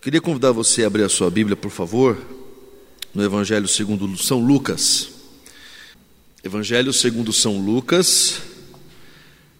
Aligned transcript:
Queria 0.00 0.20
convidar 0.20 0.52
você 0.52 0.84
a 0.84 0.86
abrir 0.86 1.02
a 1.02 1.08
sua 1.08 1.28
Bíblia, 1.28 1.56
por 1.56 1.72
favor, 1.72 2.16
no 3.12 3.24
Evangelho 3.24 3.66
segundo 3.66 4.16
São 4.16 4.38
Lucas. 4.38 5.08
Evangelho 6.44 6.92
segundo 6.92 7.32
São 7.32 7.58
Lucas, 7.58 8.40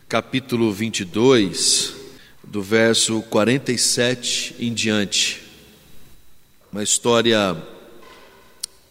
capítulo 0.09 0.73
22, 0.73 1.93
do 2.45 2.63
verso 2.63 3.21
47 3.23 4.55
em 4.61 4.73
diante. 4.73 5.43
Uma 6.71 6.85
história 6.85 7.61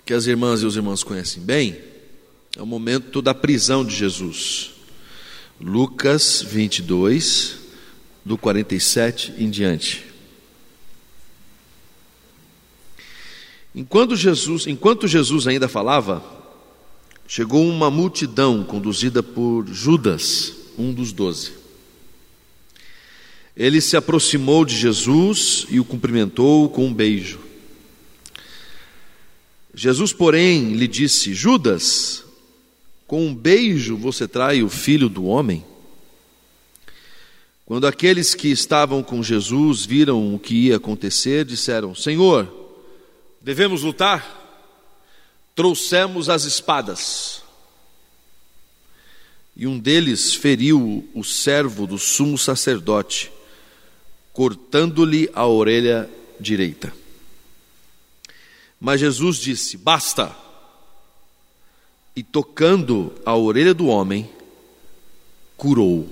que 0.06 0.14
as 0.14 0.28
irmãs 0.28 0.62
e 0.62 0.66
os 0.66 0.76
irmãos 0.76 1.02
conhecem 1.02 1.42
bem, 1.42 1.80
é 2.58 2.62
o 2.62 2.66
momento 2.66 3.22
da 3.22 3.34
prisão 3.34 3.86
de 3.86 3.96
Jesus. 3.96 4.72
Lucas 5.62 6.42
22, 6.42 7.56
do 8.26 8.38
47 8.38 9.36
em 9.38 9.50
diante. 9.50 10.07
Enquanto 13.78 14.16
Jesus, 14.16 14.66
enquanto 14.66 15.08
Jesus 15.08 15.46
ainda 15.46 15.68
falava, 15.68 16.24
chegou 17.28 17.64
uma 17.64 17.92
multidão 17.92 18.64
conduzida 18.64 19.22
por 19.22 19.68
Judas, 19.68 20.52
um 20.76 20.92
dos 20.92 21.14
doze. 21.14 21.52
Ele 23.56 23.80
se 23.80 23.96
aproximou 23.96 24.66
de 24.66 24.76
Jesus 24.76 25.68
e 25.70 25.80
o 25.80 25.86
cumprimentou 25.86 26.70
com 26.70 26.88
um 26.88 26.94
beijo. 26.94 27.38
Jesus, 29.76 30.12
porém, 30.12 30.74
lhe 30.74 30.88
disse: 30.88 31.36
Judas, 31.36 32.24
com 33.06 33.28
um 33.28 33.36
beijo 33.36 33.96
você 33.96 34.28
trai 34.28 34.64
o 34.64 34.70
filho 34.70 35.08
do 35.08 35.26
homem? 35.26 35.64
Quando 37.64 37.86
aqueles 37.86 38.34
que 38.34 38.48
estavam 38.48 39.04
com 39.04 39.22
Jesus 39.22 39.86
viram 39.86 40.34
o 40.34 40.40
que 40.40 40.56
ia 40.56 40.78
acontecer, 40.78 41.46
disseram: 41.46 41.94
Senhor, 41.94 42.66
Devemos 43.48 43.82
lutar? 43.82 44.28
Trouxemos 45.56 46.28
as 46.28 46.44
espadas. 46.44 47.42
E 49.56 49.66
um 49.66 49.80
deles 49.80 50.36
feriu 50.36 51.10
o 51.14 51.24
servo 51.24 51.88
do 51.88 51.98
sumo 51.98 52.38
sacerdote, 52.38 53.32
cortando-lhe 54.34 55.30
a 55.34 55.48
orelha 55.48 56.10
direita. 56.38 56.92
Mas 58.82 59.00
Jesus 59.00 59.38
disse: 59.38 59.78
Basta! 59.78 60.36
E 62.18 62.24
tocando 62.24 63.16
a 63.26 63.34
orelha 63.34 63.74
do 63.74 63.88
homem, 63.88 64.30
curou. 65.56 66.06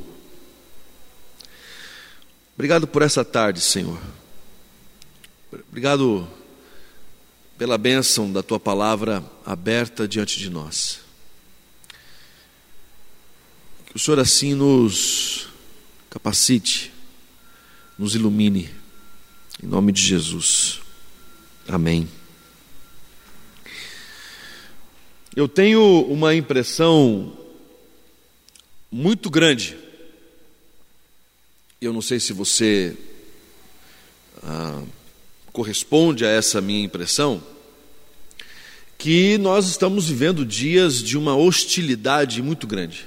Obrigado 2.53 2.87
por 2.87 3.01
essa 3.01 3.25
tarde, 3.25 3.59
Senhor. 3.59 3.99
Obrigado 5.67 6.25
pela 7.57 7.77
bênção 7.77 8.31
da 8.31 8.43
tua 8.43 8.59
palavra 8.59 9.23
aberta 9.45 10.07
diante 10.07 10.37
de 10.39 10.49
nós. 10.49 10.99
Que 13.85 13.95
o 13.95 13.99
Senhor 13.99 14.19
assim 14.19 14.53
nos 14.53 15.47
capacite, 16.09 16.91
nos 17.97 18.15
ilumine, 18.15 18.69
em 19.63 19.67
nome 19.67 19.91
de 19.91 20.01
Jesus. 20.01 20.81
Amém. 21.67 22.09
Eu 25.35 25.47
tenho 25.47 25.81
uma 26.07 26.35
impressão 26.35 27.37
muito 28.91 29.29
grande. 29.29 29.77
Eu 31.81 31.91
não 31.91 32.01
sei 32.01 32.19
se 32.19 32.31
você 32.31 32.95
ah, 34.41 34.83
corresponde 35.55 36.25
a 36.25 36.29
essa 36.29 36.59
minha 36.59 36.83
impressão, 36.83 37.41
que 38.97 39.37
nós 39.37 39.67
estamos 39.69 40.09
vivendo 40.09 40.45
dias 40.45 41.01
de 41.01 41.17
uma 41.17 41.33
hostilidade 41.33 42.41
muito 42.41 42.67
grande. 42.67 43.05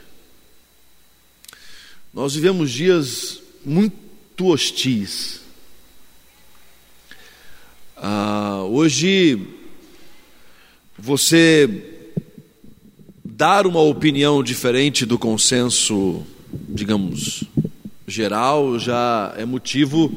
Nós 2.12 2.34
vivemos 2.34 2.70
dias 2.70 3.38
muito 3.62 4.46
hostis. 4.46 5.42
Ah, 7.94 8.62
hoje, 8.66 9.46
você 10.98 12.08
dar 13.22 13.66
uma 13.66 13.80
opinião 13.80 14.42
diferente 14.42 15.04
do 15.04 15.18
consenso, 15.18 16.26
digamos, 16.66 17.44
geral, 18.06 18.78
já 18.78 19.34
é 19.36 19.44
motivo 19.44 20.10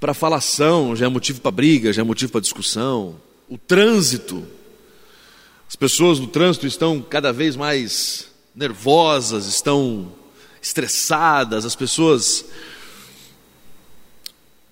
para 0.00 0.14
falação, 0.14 0.94
já 0.94 1.06
é 1.06 1.08
motivo 1.08 1.40
para 1.40 1.50
briga, 1.50 1.92
já 1.92 2.02
é 2.02 2.04
motivo 2.04 2.32
para 2.32 2.40
discussão. 2.40 3.16
O 3.48 3.58
trânsito, 3.58 4.46
as 5.68 5.74
pessoas 5.74 6.18
no 6.18 6.26
trânsito 6.26 6.66
estão 6.66 7.00
cada 7.00 7.32
vez 7.32 7.56
mais 7.56 8.28
nervosas, 8.54 9.46
estão 9.46 10.12
estressadas, 10.62 11.64
as 11.64 11.74
pessoas. 11.74 12.44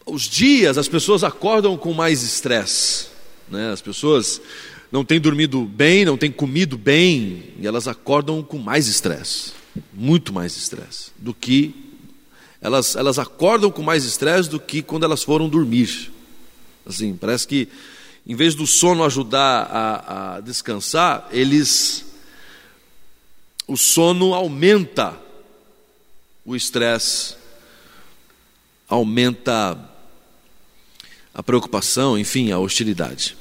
Os 0.05 0.23
dias, 0.23 0.79
as 0.79 0.89
pessoas 0.89 1.25
acordam 1.25 1.77
com 1.77 1.93
mais 1.93 2.23
estresse, 2.23 3.09
né? 3.49 3.73
as 3.73 3.81
pessoas 3.81 4.41
não 4.93 5.05
têm 5.05 5.21
dormido 5.21 5.65
bem, 5.65 6.05
não 6.05 6.17
têm 6.17 6.31
comido 6.31 6.79
bem, 6.79 7.53
e 7.59 7.67
elas 7.67 7.89
acordam 7.89 8.41
com 8.41 8.57
mais 8.57 8.87
estresse, 8.87 9.53
muito 9.93 10.33
mais 10.33 10.57
estresse, 10.57 11.11
do 11.19 11.35
que 11.35 11.86
elas, 12.67 12.97
elas 12.97 13.17
acordam 13.17 13.71
com 13.71 13.81
mais 13.81 14.05
estresse 14.05 14.51
do 14.51 14.59
que 14.59 14.83
quando 14.83 15.05
elas 15.05 15.23
foram 15.23 15.49
dormir. 15.49 16.11
Assim, 16.85 17.17
parece 17.17 17.47
que 17.47 17.69
em 18.27 18.35
vez 18.35 18.57
do 18.57 18.67
sono 18.67 19.05
ajudar 19.05 19.63
a, 19.71 20.35
a 20.35 20.41
descansar, 20.41 21.29
eles 21.31 22.05
o 23.69 23.77
sono 23.77 24.35
aumenta 24.35 25.17
o 26.45 26.57
estresse, 26.57 27.37
aumenta 28.89 29.79
a 31.33 31.43
preocupação, 31.45 32.19
enfim, 32.19 32.51
a 32.51 32.59
hostilidade. 32.59 33.37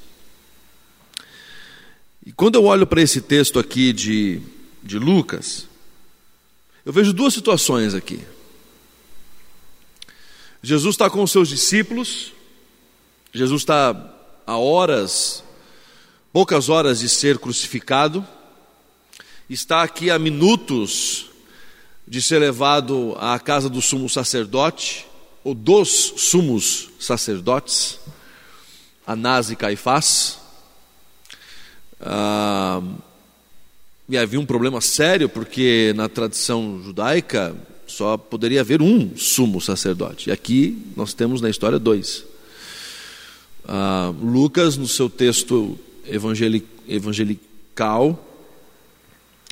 E 2.24 2.32
quando 2.32 2.56
eu 2.56 2.66
olho 2.66 2.86
para 2.86 3.02
esse 3.02 3.22
texto 3.22 3.58
aqui 3.58 3.92
de, 3.92 4.40
de 4.84 5.00
Lucas, 5.00 5.68
eu 6.86 6.94
vejo 6.94 7.12
duas 7.12 7.34
situações 7.34 7.96
aqui. 7.96 8.20
Jesus 10.66 10.96
está 10.96 11.12
com 11.12 11.22
os 11.22 11.32
seus 11.32 11.48
discípulos, 11.48 12.34
Jesus 13.32 13.62
está 13.62 13.96
a 14.48 14.58
horas, 14.58 15.44
poucas 16.34 16.70
horas 16.70 17.02
de 17.02 17.08
ser 17.08 17.38
crucificado, 17.38 18.26
está 19.48 19.84
aqui 19.84 20.10
a 20.10 20.18
minutos 20.18 21.28
de 22.08 22.20
ser 22.20 22.40
levado 22.40 23.16
à 23.20 23.38
casa 23.38 23.70
do 23.70 23.80
sumo 23.80 24.10
sacerdote, 24.10 25.06
ou 25.44 25.54
dos 25.54 26.16
sumos 26.18 26.90
sacerdotes, 27.00 28.00
Anás 29.06 29.52
e 29.52 29.56
Caifás. 29.56 30.40
Ah, 32.02 32.82
e 34.10 34.18
havia 34.18 34.40
um 34.40 34.46
problema 34.48 34.82
sério, 34.82 35.30
porque 35.30 35.94
na 35.96 36.10
tradição 36.10 36.82
judaica 36.84 37.56
só 37.88 38.18
poderia 38.18 38.62
haver 38.62 38.82
um 38.82 39.16
sumo 39.16 39.62
sacerdote. 39.62 40.30
E 40.30 40.34
aqui 40.34 40.78
nós 40.96 41.14
temos 41.14 41.42
na 41.42 41.50
história 41.50 41.80
dois. 41.80 42.26
Ah, 43.68 44.14
Lucas, 44.22 44.78
no 44.78 44.88
seu 44.88 45.10
texto 45.10 45.78
evangelical, 46.88 48.28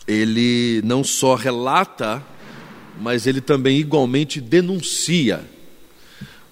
ele 0.08 0.82
não 0.84 1.04
só 1.04 1.36
relata, 1.36 2.24
mas 3.02 3.26
ele 3.26 3.42
também 3.42 3.80
igualmente 3.80 4.40
denuncia 4.40 5.44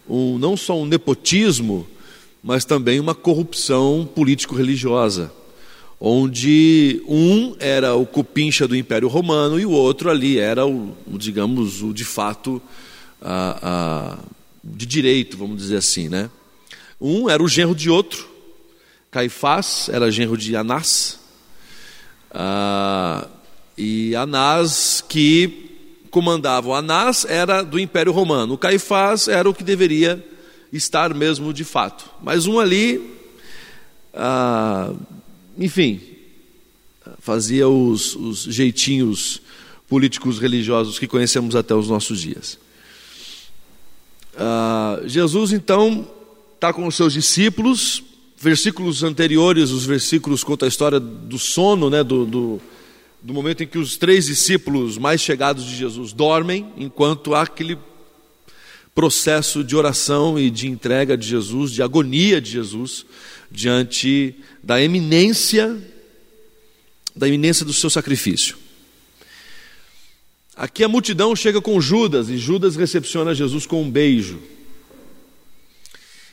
um, 0.08 0.38
não 0.38 0.58
só 0.58 0.80
um 0.80 0.86
nepotismo, 0.86 1.88
mas 2.44 2.66
também 2.66 3.00
uma 3.00 3.16
corrupção 3.16 4.10
político-religiosa 4.14 5.32
onde 6.04 7.00
um 7.08 7.56
era 7.60 7.94
o 7.94 8.08
cupincha 8.08 8.68
do 8.68 8.76
Império 8.76 9.08
Romano 9.08 9.60
e 9.60 9.68
o 9.68 9.72
outro 9.72 10.10
ali 10.10 10.40
era 10.40 10.66
o, 10.66 10.98
digamos, 11.06 11.84
o 11.84 11.94
de 11.94 12.04
fato 12.04 12.60
a, 13.22 13.60
a, 13.62 14.18
de 14.64 14.88
direito, 14.88 15.38
vamos 15.38 15.58
dizer 15.58 15.78
assim, 15.78 16.10
né? 16.10 16.28
Um 17.00 17.30
era 17.30 17.44
o 17.44 17.48
genro 17.48 17.76
de 17.76 17.88
outro, 17.88 18.28
Caifás 19.12 19.90
era 19.90 20.10
genro 20.10 20.36
de 20.36 20.56
Anás, 20.56 21.20
ah, 22.32 23.28
e 23.78 24.16
Anás 24.16 25.04
que 25.08 25.70
comandava 26.10 26.76
Anás 26.76 27.26
era 27.26 27.62
do 27.62 27.80
Império 27.80 28.12
Romano, 28.12 28.56
o 28.56 28.58
Caifás 28.58 29.28
era 29.28 29.48
o 29.48 29.54
que 29.54 29.64
deveria 29.64 30.24
estar 30.74 31.14
mesmo 31.14 31.54
de 31.54 31.64
fato, 31.64 32.10
mas 32.24 32.48
um 32.48 32.60
ali 32.60 33.18
ah, 34.16 34.94
enfim, 35.62 36.02
fazia 37.20 37.70
os, 37.70 38.16
os 38.16 38.40
jeitinhos 38.44 39.42
políticos 39.88 40.40
religiosos 40.40 40.98
que 40.98 41.08
conhecemos 41.08 41.56
até 41.56 41.76
os 41.76 41.88
nossos 41.88 42.20
dias. 42.20 42.58
Ah, 44.36 45.00
Jesus 45.06 45.54
então 45.54 46.10
está 46.56 46.74
com 46.74 46.88
os 46.88 46.96
seus 46.96 47.14
discípulos. 47.14 48.04
Versículos 48.38 49.04
anteriores, 49.04 49.70
os 49.70 49.86
versículos 49.86 50.44
contam 50.44 50.66
a 50.66 50.70
história 50.70 51.00
do 51.00 51.38
sono, 51.38 51.92
né, 51.92 52.04
do, 52.04 52.26
do, 52.26 52.62
do 53.22 53.34
momento 53.36 53.62
em 53.62 53.68
que 53.68 53.78
os 53.78 53.98
três 53.98 54.26
discípulos 54.26 54.98
mais 54.98 55.22
chegados 55.22 55.64
de 55.64 55.76
Jesus 55.76 56.12
dormem, 56.12 56.66
enquanto 56.76 57.36
há 57.36 57.44
aquele 57.44 57.78
processo 58.96 59.64
de 59.64 59.76
oração 59.76 60.40
e 60.40 60.50
de 60.50 60.68
entrega 60.68 61.16
de 61.16 61.28
Jesus, 61.28 61.72
de 61.72 61.84
agonia 61.84 62.42
de 62.42 62.50
Jesus, 62.50 63.06
diante 63.52 64.36
da 64.64 64.82
eminência, 64.82 65.78
da 67.16 67.28
iminência 67.28 67.66
do 67.66 67.74
seu 67.74 67.90
sacrifício. 67.90 68.58
Aqui 70.56 70.84
a 70.84 70.88
multidão 70.88 71.36
chega 71.36 71.60
com 71.60 71.82
Judas 71.82 72.30
e 72.30 72.38
Judas 72.38 72.76
recepciona 72.76 73.36
Jesus 73.36 73.66
com 73.66 73.82
um 73.82 73.90
beijo. 73.90 74.40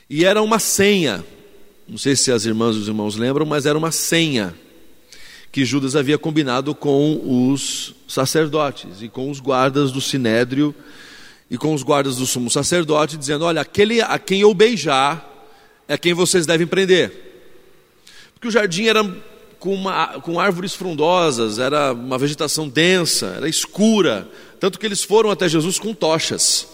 E 0.09 0.25
era 0.25 0.41
uma 0.41 0.59
senha, 0.59 1.25
não 1.87 1.97
sei 1.97 2.15
se 2.15 2.31
as 2.31 2.45
irmãs 2.45 2.75
e 2.75 2.79
os 2.79 2.87
irmãos 2.87 3.15
lembram, 3.15 3.45
mas 3.45 3.65
era 3.65 3.77
uma 3.77 3.91
senha 3.91 4.55
que 5.51 5.65
Judas 5.65 5.95
havia 5.95 6.17
combinado 6.17 6.73
com 6.75 7.45
os 7.45 7.95
sacerdotes 8.07 9.01
e 9.01 9.09
com 9.09 9.29
os 9.29 9.39
guardas 9.39 9.91
do 9.91 10.01
sinédrio 10.01 10.73
e 11.49 11.57
com 11.57 11.73
os 11.73 11.81
guardas 11.81 12.17
do 12.17 12.25
sumo 12.25 12.49
sacerdote, 12.49 13.17
dizendo: 13.17 13.45
Olha, 13.45 13.61
aquele 13.61 14.01
a 14.01 14.19
quem 14.19 14.41
eu 14.41 14.53
beijar 14.53 15.28
é 15.89 15.97
quem 15.97 16.13
vocês 16.13 16.45
devem 16.45 16.67
prender. 16.67 17.11
Porque 18.35 18.47
o 18.47 18.51
jardim 18.51 18.85
era 18.85 19.03
com, 19.59 19.73
uma, 19.73 20.19
com 20.21 20.39
árvores 20.39 20.75
frondosas, 20.75 21.57
era 21.57 21.91
uma 21.91 22.17
vegetação 22.17 22.69
densa, 22.69 23.33
era 23.37 23.49
escura, 23.49 24.29
tanto 24.59 24.79
que 24.79 24.85
eles 24.85 25.03
foram 25.03 25.31
até 25.31 25.49
Jesus 25.49 25.79
com 25.79 25.93
tochas, 25.93 26.67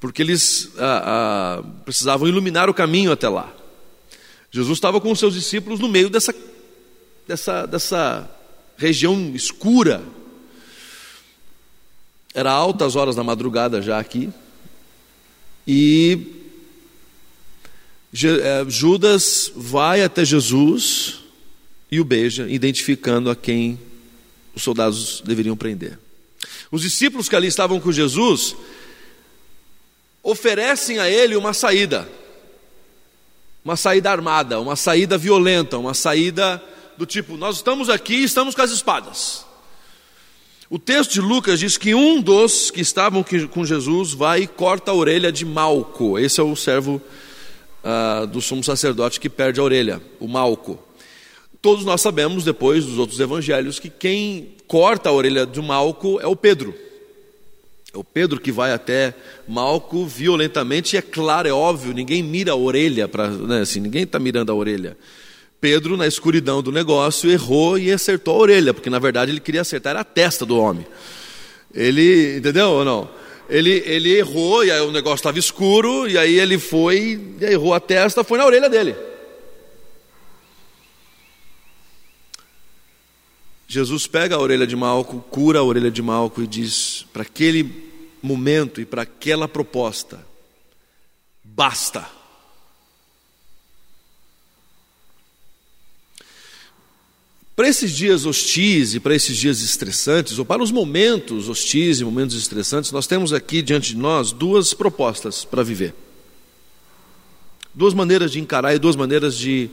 porque 0.00 0.22
eles 0.22 0.70
ah, 0.78 1.02
ah, 1.62 1.62
precisavam 1.84 2.26
iluminar 2.26 2.70
o 2.70 2.74
caminho 2.74 3.12
até 3.12 3.28
lá. 3.28 3.52
Jesus 4.50 4.78
estava 4.78 4.98
com 4.98 5.12
os 5.12 5.18
seus 5.18 5.34
discípulos 5.34 5.78
no 5.78 5.88
meio 5.88 6.08
dessa, 6.08 6.34
dessa, 7.28 7.66
dessa 7.66 8.30
região 8.78 9.32
escura. 9.34 10.02
Era 12.32 12.50
altas 12.50 12.96
horas 12.96 13.14
da 13.14 13.22
madrugada 13.22 13.82
já 13.82 13.98
aqui. 13.98 14.30
E 15.66 16.35
Judas 18.68 19.52
vai 19.54 20.02
até 20.02 20.24
Jesus 20.24 21.20
e 21.90 22.00
o 22.00 22.04
beija, 22.04 22.48
identificando 22.48 23.30
a 23.30 23.36
quem 23.36 23.78
os 24.54 24.62
soldados 24.62 25.22
deveriam 25.24 25.56
prender. 25.56 25.98
Os 26.70 26.82
discípulos 26.82 27.28
que 27.28 27.36
ali 27.36 27.46
estavam 27.46 27.78
com 27.78 27.92
Jesus 27.92 28.56
oferecem 30.22 30.98
a 30.98 31.08
ele 31.08 31.36
uma 31.36 31.52
saída, 31.52 32.08
uma 33.64 33.76
saída 33.76 34.10
armada, 34.10 34.60
uma 34.60 34.76
saída 34.76 35.16
violenta, 35.16 35.78
uma 35.78 35.94
saída 35.94 36.62
do 36.96 37.06
tipo: 37.06 37.36
nós 37.36 37.56
estamos 37.56 37.88
aqui 37.88 38.14
e 38.14 38.24
estamos 38.24 38.54
com 38.54 38.62
as 38.62 38.70
espadas. 38.70 39.44
O 40.68 40.80
texto 40.80 41.12
de 41.12 41.20
Lucas 41.20 41.60
diz 41.60 41.76
que 41.76 41.94
um 41.94 42.20
dos 42.20 42.72
que 42.72 42.80
estavam 42.80 43.24
com 43.50 43.64
Jesus 43.64 44.12
vai 44.12 44.42
e 44.42 44.46
corta 44.48 44.90
a 44.90 44.94
orelha 44.94 45.30
de 45.30 45.44
Malco. 45.44 46.18
Esse 46.18 46.40
é 46.40 46.42
o 46.42 46.56
servo 46.56 47.00
uh, 47.86 48.26
do 48.26 48.40
sumo 48.40 48.64
sacerdote 48.64 49.20
que 49.20 49.28
perde 49.28 49.60
a 49.60 49.62
orelha, 49.62 50.02
o 50.18 50.26
Malco. 50.26 50.78
Todos 51.62 51.84
nós 51.84 52.00
sabemos, 52.00 52.44
depois 52.44 52.84
dos 52.84 52.98
outros 52.98 53.20
evangelhos, 53.20 53.78
que 53.78 53.88
quem 53.88 54.56
corta 54.66 55.08
a 55.08 55.12
orelha 55.12 55.46
de 55.46 55.60
Malco 55.62 56.20
é 56.20 56.26
o 56.26 56.36
Pedro. 56.36 56.74
É 57.94 57.98
o 57.98 58.04
Pedro 58.04 58.40
que 58.40 58.52
vai 58.52 58.72
até 58.72 59.14
Malco 59.48 60.04
violentamente, 60.04 60.96
e 60.96 60.98
é 60.98 61.02
claro, 61.02 61.48
é 61.48 61.52
óbvio, 61.52 61.94
ninguém 61.94 62.22
mira 62.22 62.52
a 62.52 62.56
orelha, 62.56 63.08
pra, 63.08 63.28
né, 63.28 63.60
assim, 63.60 63.80
ninguém 63.80 64.02
está 64.02 64.18
mirando 64.18 64.50
a 64.50 64.54
orelha. 64.54 64.96
Pedro, 65.60 65.96
na 65.96 66.06
escuridão 66.06 66.62
do 66.62 66.70
negócio, 66.70 67.30
errou 67.30 67.78
e 67.78 67.90
acertou 67.90 68.34
a 68.34 68.38
orelha, 68.38 68.74
porque 68.74 68.90
na 68.90 68.98
verdade 68.98 69.32
ele 69.32 69.40
queria 69.40 69.62
acertar 69.62 69.96
a 69.96 70.04
testa 70.04 70.44
do 70.44 70.58
homem. 70.58 70.86
Ele, 71.74 72.36
entendeu 72.36 72.68
ou 72.68 72.84
não? 72.84 73.08
Ele, 73.48 73.82
ele 73.86 74.16
errou, 74.16 74.64
e 74.64 74.70
aí 74.70 74.80
o 74.80 74.90
negócio 74.90 75.16
estava 75.16 75.38
escuro, 75.38 76.08
e 76.08 76.18
aí 76.18 76.38
ele 76.38 76.58
foi, 76.58 77.20
errou 77.40 77.74
a 77.74 77.80
testa, 77.80 78.24
foi 78.24 78.38
na 78.38 78.44
orelha 78.44 78.68
dele. 78.68 78.96
Jesus 83.68 84.06
pega 84.06 84.36
a 84.36 84.40
orelha 84.40 84.66
de 84.66 84.76
Malco, 84.76 85.20
cura 85.30 85.58
a 85.58 85.62
orelha 85.62 85.90
de 85.90 86.00
Malco 86.00 86.42
e 86.42 86.46
diz 86.46 87.04
para 87.12 87.22
aquele 87.22 87.90
momento 88.22 88.80
e 88.80 88.84
para 88.84 89.02
aquela 89.02 89.48
proposta: 89.48 90.24
basta. 91.42 92.08
Para 97.56 97.68
esses 97.68 97.90
dias 97.90 98.26
hostis 98.26 98.94
e 98.94 99.00
para 99.00 99.14
esses 99.14 99.34
dias 99.34 99.62
estressantes, 99.62 100.38
ou 100.38 100.44
para 100.44 100.62
os 100.62 100.70
momentos 100.70 101.48
hostis 101.48 102.00
e 102.00 102.04
momentos 102.04 102.36
estressantes, 102.36 102.92
nós 102.92 103.06
temos 103.06 103.32
aqui 103.32 103.62
diante 103.62 103.94
de 103.94 103.96
nós 103.96 104.30
duas 104.30 104.74
propostas 104.74 105.42
para 105.42 105.62
viver. 105.62 105.94
Duas 107.72 107.94
maneiras 107.94 108.30
de 108.30 108.40
encarar 108.40 108.74
e 108.74 108.78
duas 108.78 108.94
maneiras 108.94 109.38
de 109.38 109.70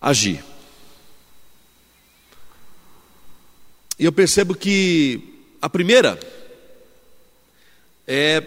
agir. 0.00 0.42
E 3.96 4.04
eu 4.04 4.10
percebo 4.10 4.52
que 4.52 5.22
a 5.62 5.70
primeira 5.70 6.18
é 8.08 8.42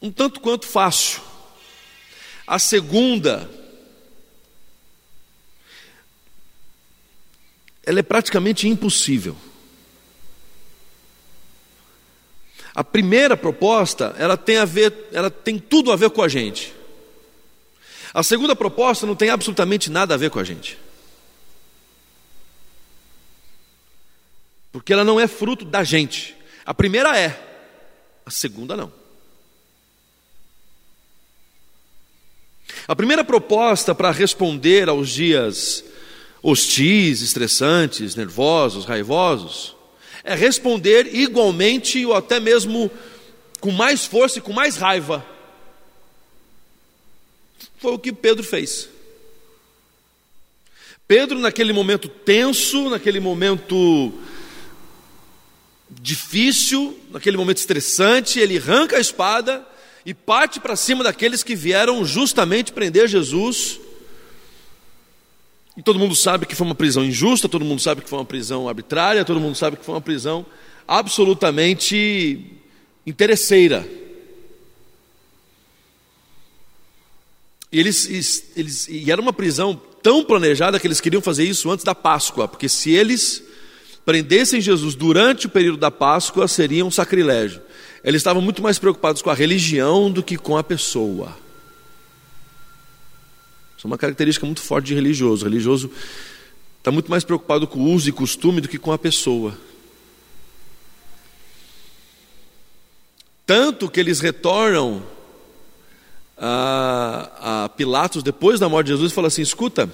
um 0.00 0.12
tanto 0.12 0.38
quanto 0.38 0.64
fácil. 0.64 1.20
A 2.46 2.60
segunda, 2.60 3.50
ela 7.86 8.00
é 8.00 8.02
praticamente 8.02 8.68
impossível. 8.68 9.36
A 12.74 12.84
primeira 12.84 13.36
proposta, 13.36 14.14
ela 14.18 14.36
tem 14.36 14.58
a 14.58 14.66
ver, 14.66 15.08
ela 15.12 15.30
tem 15.30 15.58
tudo 15.58 15.90
a 15.90 15.96
ver 15.96 16.10
com 16.10 16.20
a 16.20 16.28
gente. 16.28 16.74
A 18.12 18.22
segunda 18.22 18.54
proposta 18.54 19.06
não 19.06 19.14
tem 19.14 19.30
absolutamente 19.30 19.90
nada 19.90 20.12
a 20.12 20.18
ver 20.18 20.30
com 20.30 20.38
a 20.38 20.44
gente. 20.44 20.78
porque 24.76 24.92
ela 24.92 25.04
não 25.04 25.18
é 25.18 25.26
fruto 25.26 25.64
da 25.64 25.82
gente. 25.82 26.36
A 26.62 26.74
primeira 26.74 27.18
é, 27.18 27.34
a 28.26 28.30
segunda 28.30 28.76
não. 28.76 28.92
A 32.86 32.94
primeira 32.94 33.24
proposta 33.24 33.94
para 33.94 34.10
responder 34.10 34.86
aos 34.90 35.08
dias 35.08 35.82
hostis, 36.48 37.22
estressantes, 37.22 38.14
nervosos, 38.14 38.84
raivosos, 38.84 39.74
é 40.22 40.32
responder 40.32 41.12
igualmente 41.12 42.06
ou 42.06 42.14
até 42.14 42.38
mesmo 42.38 42.88
com 43.58 43.72
mais 43.72 44.04
força 44.04 44.38
e 44.38 44.42
com 44.42 44.52
mais 44.52 44.76
raiva. 44.76 45.26
Foi 47.78 47.92
o 47.92 47.98
que 47.98 48.12
Pedro 48.12 48.44
fez. 48.44 48.88
Pedro, 51.08 51.40
naquele 51.40 51.72
momento 51.72 52.08
tenso, 52.08 52.90
naquele 52.90 53.18
momento 53.18 54.12
difícil, 55.90 56.96
naquele 57.10 57.36
momento 57.36 57.58
estressante, 57.58 58.38
ele 58.38 58.56
arranca 58.58 58.96
a 58.96 59.00
espada 59.00 59.66
e 60.04 60.14
parte 60.14 60.60
para 60.60 60.76
cima 60.76 61.02
daqueles 61.02 61.42
que 61.42 61.56
vieram 61.56 62.04
justamente 62.04 62.72
prender 62.72 63.08
Jesus. 63.08 63.80
E 65.76 65.82
todo 65.82 65.98
mundo 65.98 66.16
sabe 66.16 66.46
que 66.46 66.54
foi 66.54 66.66
uma 66.66 66.74
prisão 66.74 67.04
injusta, 67.04 67.48
todo 67.48 67.64
mundo 67.64 67.82
sabe 67.82 68.00
que 68.00 68.08
foi 68.08 68.18
uma 68.18 68.24
prisão 68.24 68.68
arbitrária, 68.68 69.24
todo 69.24 69.38
mundo 69.38 69.56
sabe 69.56 69.76
que 69.76 69.84
foi 69.84 69.94
uma 69.94 70.00
prisão 70.00 70.46
absolutamente 70.88 72.40
interesseira. 73.06 73.86
E, 77.70 77.78
eles, 77.78 78.52
eles, 78.56 78.88
e 78.88 79.10
era 79.10 79.20
uma 79.20 79.32
prisão 79.32 79.78
tão 80.02 80.24
planejada 80.24 80.78
que 80.80 80.86
eles 80.86 81.00
queriam 81.00 81.20
fazer 81.20 81.44
isso 81.44 81.70
antes 81.70 81.84
da 81.84 81.94
Páscoa, 81.94 82.48
porque 82.48 82.68
se 82.68 82.90
eles 82.92 83.42
prendessem 84.04 84.60
Jesus 84.60 84.94
durante 84.94 85.46
o 85.46 85.50
período 85.50 85.78
da 85.78 85.90
Páscoa 85.90 86.46
seria 86.46 86.86
um 86.86 86.90
sacrilégio. 86.90 87.60
Eles 88.04 88.20
estavam 88.20 88.40
muito 88.40 88.62
mais 88.62 88.78
preocupados 88.78 89.20
com 89.20 89.30
a 89.30 89.34
religião 89.34 90.10
do 90.10 90.22
que 90.22 90.38
com 90.38 90.56
a 90.56 90.62
pessoa. 90.62 91.36
Isso 93.76 93.86
é 93.86 93.88
uma 93.88 93.98
característica 93.98 94.46
muito 94.46 94.60
forte 94.60 94.86
de 94.86 94.94
religioso. 94.94 95.44
O 95.44 95.48
religioso 95.48 95.90
está 96.78 96.90
muito 96.90 97.10
mais 97.10 97.24
preocupado 97.24 97.66
com 97.66 97.80
o 97.80 97.92
uso 97.92 98.08
e 98.08 98.12
costume 98.12 98.60
do 98.60 98.68
que 98.68 98.78
com 98.78 98.92
a 98.92 98.98
pessoa. 98.98 99.56
Tanto 103.44 103.88
que 103.88 104.00
eles 104.00 104.20
retornam 104.20 105.02
a, 106.36 107.64
a 107.64 107.68
Pilatos 107.70 108.22
depois 108.22 108.58
da 108.58 108.68
morte 108.68 108.86
de 108.86 108.92
Jesus 108.92 109.12
e 109.12 109.14
falam 109.14 109.28
assim: 109.28 109.42
escuta, 109.42 109.88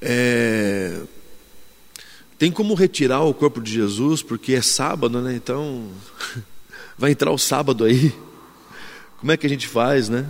é, 0.00 1.00
tem 2.38 2.52
como 2.52 2.74
retirar 2.74 3.22
o 3.22 3.34
corpo 3.34 3.60
de 3.60 3.72
Jesus, 3.72 4.22
porque 4.22 4.54
é 4.54 4.62
sábado, 4.62 5.20
né? 5.20 5.34
Então, 5.34 5.90
Vai 7.00 7.12
entrar 7.12 7.30
o 7.30 7.38
sábado 7.38 7.84
aí. 7.84 8.14
Como 9.20 9.32
é 9.32 9.36
que 9.38 9.46
a 9.46 9.48
gente 9.48 9.66
faz, 9.66 10.10
né? 10.10 10.26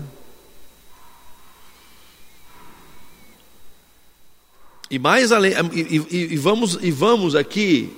E 4.91 4.99
mais 4.99 5.31
além, 5.31 5.53
e, 5.73 5.97
e, 6.11 6.35
e, 6.35 6.37
vamos, 6.37 6.77
e 6.83 6.91
vamos 6.91 7.37
aqui 7.37 7.97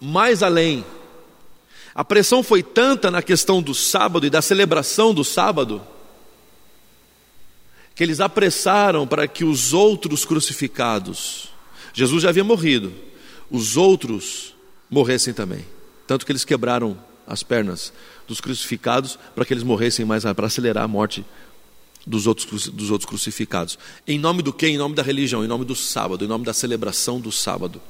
mais 0.00 0.42
além. 0.42 0.84
A 1.94 2.04
pressão 2.04 2.42
foi 2.42 2.62
tanta 2.62 3.10
na 3.10 3.22
questão 3.22 3.62
do 3.62 3.74
sábado 3.74 4.26
e 4.26 4.30
da 4.30 4.42
celebração 4.42 5.14
do 5.14 5.24
sábado, 5.24 5.82
que 7.94 8.02
eles 8.02 8.20
apressaram 8.20 9.06
para 9.06 9.26
que 9.26 9.44
os 9.44 9.72
outros 9.72 10.24
crucificados, 10.24 11.48
Jesus 11.92 12.22
já 12.22 12.28
havia 12.28 12.44
morrido, 12.44 12.92
os 13.50 13.76
outros 13.76 14.54
morressem 14.88 15.34
também. 15.34 15.64
Tanto 16.06 16.24
que 16.24 16.32
eles 16.32 16.44
quebraram 16.44 16.96
as 17.26 17.42
pernas 17.42 17.92
dos 18.26 18.40
crucificados 18.40 19.18
para 19.34 19.44
que 19.44 19.52
eles 19.52 19.62
morressem 19.62 20.04
mais 20.04 20.24
para 20.24 20.46
acelerar 20.46 20.84
a 20.84 20.88
morte 20.88 21.24
dos 22.06 22.26
outros, 22.26 22.68
dos 22.68 22.90
outros 22.90 23.08
crucificados. 23.08 23.78
Em 24.06 24.18
nome 24.18 24.42
do 24.42 24.52
que? 24.52 24.66
Em 24.66 24.78
nome 24.78 24.94
da 24.94 25.02
religião, 25.02 25.44
em 25.44 25.48
nome 25.48 25.64
do 25.64 25.74
sábado, 25.74 26.24
em 26.24 26.28
nome 26.28 26.44
da 26.44 26.52
celebração 26.52 27.20
do 27.20 27.30
sábado. 27.30 27.80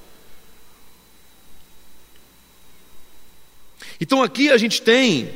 Então 4.00 4.23
aqui 4.23 4.50
a 4.50 4.57
gente 4.57 4.81
tem 4.81 5.31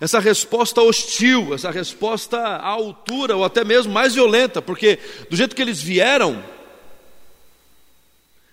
essa 0.00 0.20
resposta 0.20 0.80
hostil, 0.80 1.54
essa 1.54 1.70
resposta 1.70 2.38
à 2.38 2.68
altura, 2.68 3.36
ou 3.36 3.44
até 3.44 3.64
mesmo 3.64 3.92
mais 3.92 4.14
violenta, 4.14 4.62
porque 4.62 4.98
do 5.28 5.36
jeito 5.36 5.56
que 5.56 5.62
eles 5.62 5.80
vieram, 5.80 6.44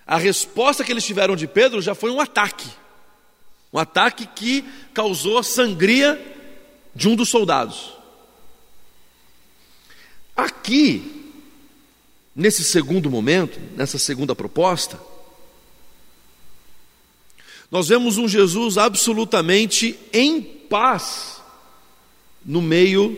a 0.08 0.18
resposta 0.18 0.84
que 0.84 0.92
eles 0.92 1.06
tiveram 1.06 1.36
de 1.36 1.48
Pedro 1.48 1.82
já 1.82 1.94
foi 1.94 2.10
um 2.10 2.20
ataque. 2.20 2.68
Um 3.72 3.78
ataque 3.78 4.26
que 4.28 4.64
causou 4.94 5.38
a 5.38 5.44
sangria 5.44 6.20
de 6.96 7.10
um 7.10 7.16
dos 7.16 7.30
soldados. 7.30 7.95
Aqui, 10.36 11.34
nesse 12.36 12.64
segundo 12.64 13.10
momento, 13.10 13.60
nessa 13.76 13.98
segunda 13.98 14.36
proposta, 14.36 15.00
nós 17.72 17.88
vemos 17.88 18.18
um 18.18 18.28
Jesus 18.28 18.78
absolutamente 18.78 19.98
em 20.12 20.42
paz 20.42 21.42
no 22.46 22.62
meio 22.62 23.18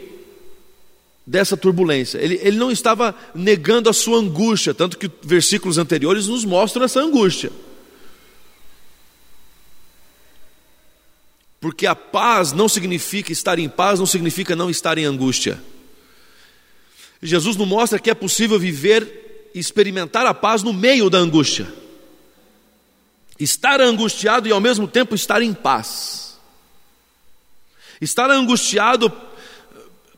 dessa 1.25 1.57
turbulência. 1.57 2.19
Ele, 2.19 2.39
ele 2.41 2.57
não 2.57 2.71
estava 2.71 3.13
negando 3.35 3.89
a 3.89 3.93
sua 3.93 4.19
angústia, 4.19 4.73
tanto 4.73 4.97
que 4.97 5.11
versículos 5.21 5.77
anteriores 5.77 6.27
nos 6.27 6.45
mostram 6.45 6.85
essa 6.85 7.01
angústia. 7.01 7.51
Porque 11.59 11.85
a 11.85 11.95
paz 11.95 12.53
não 12.53 12.69
significa 12.69 13.31
estar 13.31 13.59
em 13.59 13.67
paz, 13.67 13.99
não 13.99 14.05
significa 14.05 14.55
não 14.55 14.69
estar 14.69 14.97
em 14.97 15.05
angústia. 15.05 15.59
Jesus 17.21 17.55
nos 17.55 17.67
mostra 17.67 17.99
que 17.99 18.09
é 18.09 18.13
possível 18.13 18.59
viver 18.59 19.49
e 19.53 19.59
experimentar 19.59 20.25
a 20.25 20.33
paz 20.33 20.63
no 20.63 20.73
meio 20.73 21.09
da 21.09 21.17
angústia. 21.17 21.67
Estar 23.39 23.81
angustiado 23.81 24.47
e 24.47 24.51
ao 24.51 24.59
mesmo 24.59 24.87
tempo 24.87 25.15
estar 25.15 25.41
em 25.41 25.53
paz. 25.53 26.37
Estar 27.99 28.29
angustiado 28.29 29.11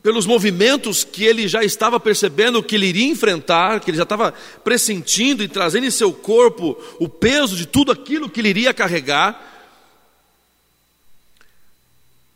pelos 0.02 0.26
movimentos 0.26 1.04
que 1.04 1.26
ele 1.26 1.48
já 1.48 1.64
estava 1.64 2.00
percebendo 2.00 2.64
que 2.64 2.76
ele 2.76 2.88
iria 2.88 3.08
enfrentar, 3.08 3.80
que 3.80 3.92
ele 3.92 3.98
já 3.98 4.04
estava 4.04 4.34
pressentindo 4.64 5.44
e 5.44 5.48
trazendo 5.48 5.86
em 5.86 5.92
seu 5.92 6.14
corpo 6.14 6.78
o 7.00 7.10
peso 7.10 7.56
de 7.56 7.66
tudo 7.66 7.92
aquilo 7.92 8.30
que 8.30 8.40
ele 8.40 8.50
iria 8.50 8.74
carregar. 8.74 9.59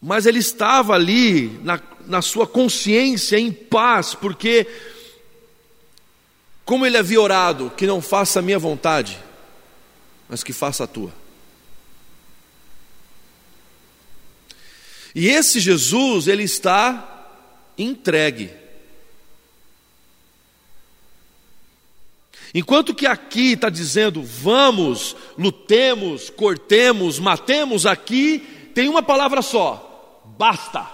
Mas 0.05 0.25
ele 0.25 0.39
estava 0.39 0.93
ali 0.93 1.47
na, 1.63 1.81
na 2.05 2.21
sua 2.21 2.45
consciência 2.45 3.39
em 3.39 3.53
paz, 3.53 4.13
porque, 4.13 4.67
como 6.65 6.85
ele 6.85 6.97
havia 6.97 7.21
orado, 7.21 7.71
que 7.77 7.87
não 7.87 8.01
faça 8.01 8.39
a 8.39 8.41
minha 8.41 8.59
vontade, 8.59 9.17
mas 10.27 10.43
que 10.43 10.51
faça 10.51 10.83
a 10.83 10.87
tua. 10.87 11.13
E 15.15 15.29
esse 15.29 15.61
Jesus, 15.61 16.27
ele 16.27 16.43
está 16.43 17.29
entregue. 17.77 18.51
Enquanto 22.53 22.93
que 22.93 23.07
aqui 23.07 23.53
está 23.53 23.69
dizendo, 23.69 24.21
vamos, 24.21 25.15
lutemos, 25.37 26.29
cortemos, 26.29 27.19
matemos, 27.19 27.85
aqui 27.85 28.71
tem 28.75 28.89
uma 28.89 29.01
palavra 29.01 29.41
só: 29.41 29.91
basta. 30.37 30.87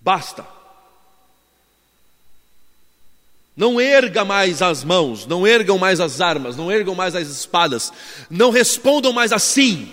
Basta. 0.00 0.46
Não 3.56 3.80
erga 3.80 4.24
mais 4.24 4.62
as 4.62 4.82
mãos, 4.82 5.26
não 5.26 5.46
ergam 5.46 5.76
mais 5.76 6.00
as 6.00 6.20
armas, 6.20 6.56
não 6.56 6.72
ergam 6.72 6.94
mais 6.94 7.14
as 7.14 7.28
espadas, 7.28 7.92
não 8.30 8.50
respondam 8.50 9.12
mais 9.12 9.32
assim. 9.32 9.92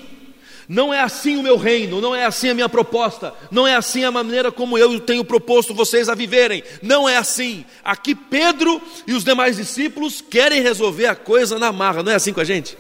Não 0.70 0.94
é 0.94 1.01
assim 1.01 1.38
o 1.38 1.44
meu 1.44 1.56
reino, 1.56 2.01
não 2.01 2.13
é 2.13 2.25
assim 2.25 2.50
a 2.50 2.54
minha 2.54 2.68
proposta, 2.68 3.34
não 3.50 3.66
é 3.66 3.75
assim 3.75 4.04
a 4.04 4.12
maneira 4.12 4.51
como 4.51 4.77
eu 4.77 5.00
tenho 5.00 5.24
proposto 5.24 5.74
vocês 5.74 6.10
a 6.10 6.16
viverem. 6.16 6.62
Não 6.82 7.08
é 7.08 7.16
assim. 7.16 7.66
Aqui 7.84 8.13
Pedro 8.13 8.82
e 9.06 9.13
os 9.13 9.24
demais 9.24 9.56
discípulos 9.56 10.22
querem 10.22 10.62
resolver 10.62 11.08
a 11.08 11.16
coisa 11.16 11.58
na 11.58 11.72
marra, 11.72 12.04
não 12.04 12.12
é 12.12 12.16
assim 12.16 12.34
com 12.34 12.42
a 12.42 12.46
gente? 12.46 12.77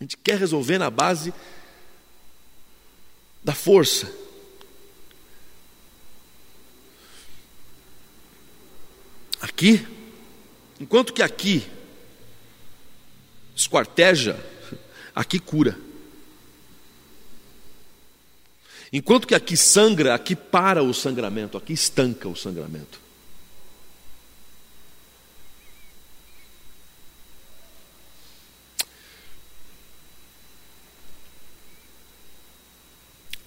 A 0.00 0.04
gente 0.04 0.16
quer 0.16 0.38
resolver 0.38 0.78
na 0.78 0.88
base 0.88 1.32
da 3.44 3.52
força. 3.54 4.10
Aqui, 9.40 9.86
enquanto 10.80 11.12
que 11.12 11.22
aqui 11.22 11.70
esquarteja, 13.54 14.42
aqui 15.14 15.38
cura. 15.38 15.78
Enquanto 18.92 19.26
que 19.26 19.34
aqui 19.34 19.56
sangra, 19.56 20.14
aqui 20.14 20.34
para 20.34 20.82
o 20.82 20.94
sangramento, 20.94 21.58
aqui 21.58 21.74
estanca 21.74 22.26
o 22.26 22.34
sangramento. 22.34 22.98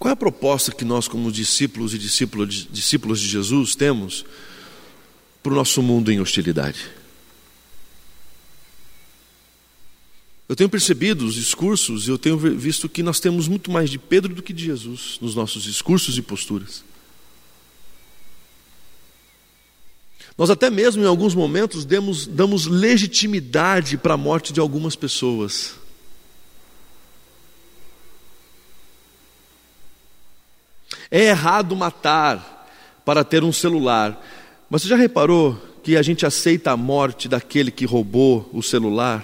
Qual 0.03 0.09
é 0.09 0.11
a 0.11 0.17
proposta 0.17 0.69
que 0.69 0.83
nós, 0.83 1.07
como 1.07 1.31
discípulos 1.31 1.93
e 1.93 1.97
discípulos, 1.97 2.67
discípulos 2.69 3.21
de 3.21 3.27
Jesus, 3.29 3.73
temos 3.73 4.25
para 5.41 5.53
o 5.53 5.55
nosso 5.55 5.81
mundo 5.81 6.11
em 6.11 6.19
hostilidade? 6.19 6.91
Eu 10.49 10.57
tenho 10.57 10.69
percebido 10.69 11.25
os 11.25 11.35
discursos 11.35 12.05
e 12.05 12.11
eu 12.11 12.17
tenho 12.17 12.37
visto 12.37 12.89
que 12.89 13.01
nós 13.01 13.21
temos 13.21 13.47
muito 13.47 13.71
mais 13.71 13.89
de 13.89 13.97
Pedro 13.97 14.35
do 14.35 14.43
que 14.43 14.51
de 14.51 14.65
Jesus 14.65 15.17
nos 15.21 15.35
nossos 15.35 15.63
discursos 15.63 16.17
e 16.17 16.21
posturas. 16.21 16.83
Nós 20.37 20.49
até 20.49 20.69
mesmo 20.69 21.01
em 21.01 21.07
alguns 21.07 21.33
momentos 21.33 21.85
demos, 21.85 22.27
damos 22.27 22.65
legitimidade 22.65 23.95
para 23.95 24.15
a 24.15 24.17
morte 24.17 24.51
de 24.51 24.59
algumas 24.59 24.97
pessoas. 24.97 25.81
É 31.13 31.27
errado 31.27 31.75
matar 31.75 32.67
para 33.05 33.23
ter 33.23 33.43
um 33.43 33.53
celular. 33.53 34.19
Mas 34.69 34.81
você 34.81 34.89
já 34.89 34.97
reparou 34.97 35.55
que 35.81 35.95
a 35.95 36.01
gente 36.01 36.25
aceita 36.25 36.71
a 36.71 36.77
morte 36.77 37.29
daquele 37.29 37.71
que 37.71 37.85
roubou 37.85 38.49
o 38.51 38.61
celular? 38.61 39.23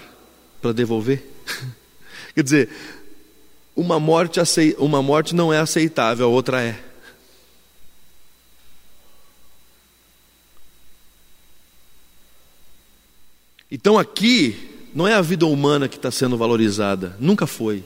para 0.62 0.72
devolver? 0.72 1.24
Quer 2.36 2.44
dizer, 2.44 2.70
uma 3.76 4.00
morte, 4.00 4.40
uma 4.78 5.02
morte 5.02 5.34
não 5.34 5.54
é 5.54 5.60
aceitável, 5.60 6.26
a 6.26 6.30
outra 6.30 6.62
é. 6.62 6.80
Então 13.72 14.00
aqui 14.00 14.90
não 14.94 15.08
é 15.08 15.14
a 15.14 15.22
vida 15.22 15.46
humana 15.46 15.88
que 15.88 15.96
está 15.96 16.10
sendo 16.10 16.38
valorizada, 16.38 17.16
nunca 17.20 17.46
foi. 17.46 17.84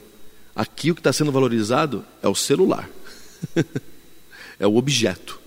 Aqui 0.55 0.91
o 0.91 0.95
que 0.95 1.01
está 1.01 1.11
sendo 1.11 1.31
valorizado 1.31 2.05
é 2.21 2.27
o 2.27 2.35
celular, 2.35 2.89
é 4.63 4.67
o 4.67 4.77
objeto. 4.77 5.41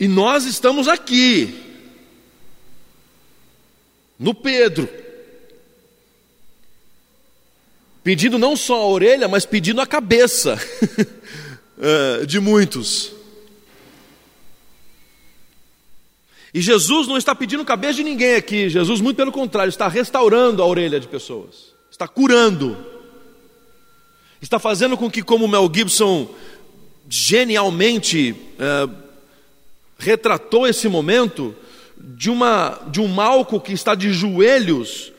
E 0.00 0.08
nós 0.08 0.44
estamos 0.46 0.88
aqui, 0.88 1.62
no 4.18 4.34
Pedro, 4.34 4.88
pedindo 8.02 8.36
não 8.36 8.56
só 8.56 8.74
a 8.74 8.86
orelha, 8.88 9.28
mas 9.28 9.46
pedindo 9.46 9.80
a 9.80 9.86
cabeça. 9.86 10.58
uh, 11.78 12.26
de 12.26 12.40
muitos. 12.40 13.12
E 16.54 16.62
Jesus 16.62 17.08
não 17.08 17.18
está 17.18 17.34
pedindo 17.34 17.64
cabeça 17.64 17.94
de 17.94 18.04
ninguém 18.04 18.36
aqui, 18.36 18.68
Jesus, 18.68 19.00
muito 19.00 19.16
pelo 19.16 19.32
contrário, 19.32 19.68
está 19.68 19.88
restaurando 19.88 20.62
a 20.62 20.66
orelha 20.66 21.00
de 21.00 21.08
pessoas, 21.08 21.74
está 21.90 22.06
curando, 22.06 22.76
está 24.40 24.60
fazendo 24.60 24.96
com 24.96 25.10
que, 25.10 25.20
como 25.20 25.48
Mel 25.48 25.68
Gibson 25.74 26.32
genialmente 27.08 28.36
é, 28.56 28.88
retratou 29.98 30.64
esse 30.64 30.88
momento, 30.88 31.56
de, 31.98 32.30
uma, 32.30 32.80
de 32.88 33.00
um 33.00 33.08
malco 33.08 33.60
que 33.60 33.72
está 33.72 33.96
de 33.96 34.12
joelhos, 34.12 35.12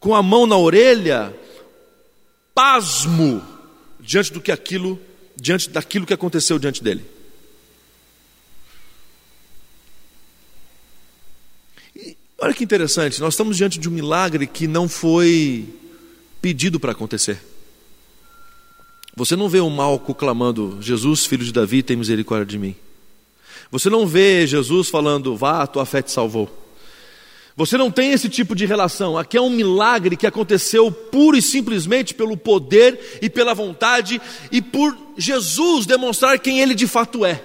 com 0.00 0.16
a 0.16 0.22
mão 0.22 0.46
na 0.46 0.56
orelha, 0.56 1.32
pasmo 2.52 3.40
diante 4.00 4.32
do 4.32 4.40
que 4.40 4.50
aquilo, 4.50 4.98
diante 5.36 5.70
daquilo 5.70 6.06
que 6.06 6.14
aconteceu 6.14 6.58
diante 6.58 6.82
dele. 6.82 7.04
Olha 12.38 12.52
que 12.52 12.62
interessante, 12.62 13.18
nós 13.20 13.32
estamos 13.32 13.56
diante 13.56 13.78
de 13.78 13.88
um 13.88 13.92
milagre 13.92 14.46
que 14.46 14.66
não 14.66 14.88
foi 14.88 15.66
pedido 16.42 16.78
para 16.78 16.92
acontecer. 16.92 17.40
Você 19.16 19.34
não 19.34 19.48
vê 19.48 19.58
um 19.60 19.70
malco 19.70 20.14
clamando: 20.14 20.76
Jesus, 20.82 21.24
filho 21.24 21.44
de 21.44 21.52
Davi, 21.52 21.82
tem 21.82 21.96
misericórdia 21.96 22.44
de 22.44 22.58
mim. 22.58 22.76
Você 23.70 23.88
não 23.88 24.06
vê 24.06 24.46
Jesus 24.46 24.90
falando: 24.90 25.34
Vá, 25.34 25.66
tua 25.66 25.86
fé 25.86 26.02
te 26.02 26.10
salvou. 26.10 26.64
Você 27.56 27.78
não 27.78 27.90
tem 27.90 28.12
esse 28.12 28.28
tipo 28.28 28.54
de 28.54 28.66
relação. 28.66 29.16
Aqui 29.16 29.38
é 29.38 29.40
um 29.40 29.48
milagre 29.48 30.14
que 30.14 30.26
aconteceu 30.26 30.92
pura 30.92 31.38
e 31.38 31.42
simplesmente 31.42 32.12
pelo 32.12 32.36
poder 32.36 33.18
e 33.22 33.30
pela 33.30 33.54
vontade 33.54 34.20
e 34.52 34.60
por 34.60 34.94
Jesus 35.16 35.86
demonstrar 35.86 36.38
quem 36.38 36.60
ele 36.60 36.74
de 36.74 36.86
fato 36.86 37.24
é 37.24 37.42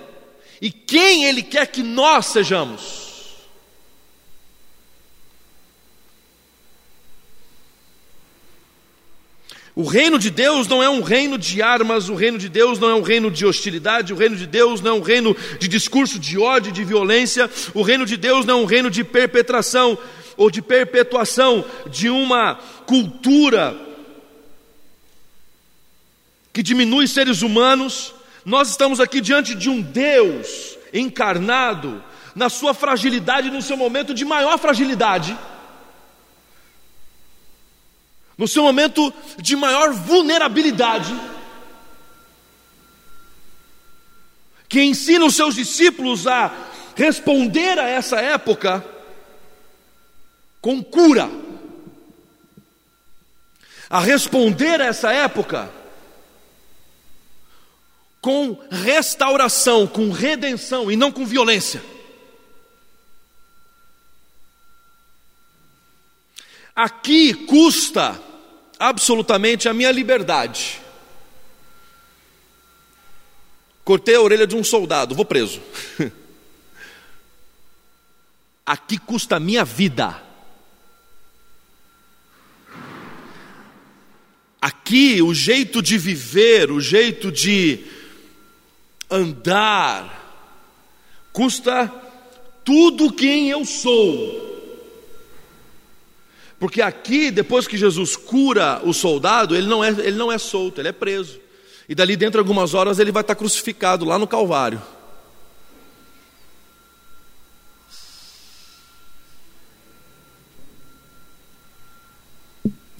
e 0.62 0.69
quem 0.69 1.24
ele 1.24 1.41
quer 1.41 1.65
que 1.65 1.81
nós 1.81 2.25
sejamos. 2.25 3.11
O 9.74 9.86
reino 9.86 10.20
de 10.20 10.30
Deus 10.30 10.68
não 10.68 10.84
é 10.84 10.90
um 10.90 11.01
reino 11.01 11.38
de 11.38 11.62
armas, 11.62 12.10
o 12.10 12.16
reino 12.16 12.38
de 12.38 12.50
Deus 12.50 12.78
não 12.78 12.90
é 12.90 12.96
um 12.96 13.01
reino 13.01 13.32
de 13.32 13.46
hostilidade, 13.46 14.12
o 14.12 14.18
reino 14.18 14.36
de 14.36 14.46
Deus 14.46 14.82
não 14.82 14.92
é 14.92 14.94
um 14.96 15.01
reino 15.01 15.36
de 15.60 15.68
discurso 15.68 16.20
de 16.20 16.38
ódio, 16.38 16.74
de 16.74 16.84
violência, 16.84 17.50
o 17.74 17.82
reino 17.82 18.06
de 18.06 18.18
Deus 18.18 18.46
não 18.46 18.60
é 18.60 18.62
um 18.63 18.66
reino 18.66 18.90
de 18.90 19.04
perpetração 19.04 19.98
ou 20.36 20.51
de 20.51 20.62
perpetuação 20.62 21.63
de 21.90 22.10
uma 22.10 22.56
cultura 22.86 23.78
que 26.51 26.62
diminui 26.62 27.08
seres 27.08 27.42
humanos. 27.42 28.13
Nós 28.44 28.70
estamos 28.72 29.00
aqui 29.00 29.22
diante 29.22 29.56
de 29.56 29.70
um 29.70 29.82
Deus 29.82 30.78
encarnado 30.94 32.04
na 32.36 32.50
sua 32.50 32.74
fragilidade, 32.74 33.50
no 33.50 33.62
seu 33.62 33.78
momento 33.78 34.13
de 34.13 34.25
maior 34.25 34.58
fragilidade 34.58 35.38
no 38.38 38.48
seu 38.48 38.64
momento 38.64 39.14
de 39.38 39.56
maior 39.56 39.94
vulnerabilidade, 39.94 41.14
que 44.68 44.82
ensina 44.82 45.26
os 45.26 45.36
seus 45.36 45.56
discípulos 45.56 46.26
a 46.28 46.52
responder 46.96 47.78
a 47.78 47.88
essa 47.90 48.20
época 48.22 48.84
com 50.62 50.82
cura, 50.84 51.30
a 53.90 54.00
responder 54.00 54.80
a 54.80 54.86
essa 54.86 55.12
época 55.12 55.70
com 58.22 58.56
restauração, 58.70 59.88
com 59.88 60.12
redenção 60.12 60.92
e 60.92 60.96
não 60.96 61.12
com 61.12 61.26
violência. 61.26 61.82
Aqui 66.75 67.34
custa 67.34 68.19
absolutamente 68.79 69.67
a 69.67 69.73
minha 69.73 69.91
liberdade. 69.91 70.81
Cortei 73.84 74.15
a 74.15 74.21
orelha 74.21 74.47
de 74.47 74.55
um 74.55 74.63
soldado, 74.63 75.13
vou 75.13 75.25
preso. 75.25 75.62
Aqui 78.65 78.97
custa 78.97 79.36
a 79.36 79.39
minha 79.39 79.65
vida. 79.65 80.21
Aqui 84.62 85.21
o 85.21 85.34
jeito 85.34 85.81
de 85.81 85.97
viver, 85.97 86.71
o 86.71 86.79
jeito 86.79 87.31
de 87.31 87.84
andar, 89.10 90.19
custa 91.34 91.91
tudo 92.63 93.12
quem 93.12 93.49
eu 93.49 93.65
sou. 93.65 94.51
Porque 96.62 96.80
aqui, 96.80 97.32
depois 97.32 97.67
que 97.67 97.76
Jesus 97.76 98.15
cura 98.15 98.80
o 98.86 98.93
soldado, 98.93 99.56
ele 99.56 99.65
não 99.65 99.84
é, 99.84 99.89
ele 99.89 100.15
não 100.15 100.32
é 100.32 100.38
solto, 100.38 100.80
ele 100.80 100.89
é 100.89 100.91
preso. 100.91 101.39
E 101.89 101.95
dali 101.95 102.15
dentro 102.15 102.34
de 102.34 102.38
algumas 102.38 102.76
horas 102.76 103.00
ele 103.00 103.12
vai 103.12 103.21
estar 103.21 103.34
crucificado 103.34 104.06
lá 104.06 104.19
no 104.19 104.28
Calvário. 104.28 104.80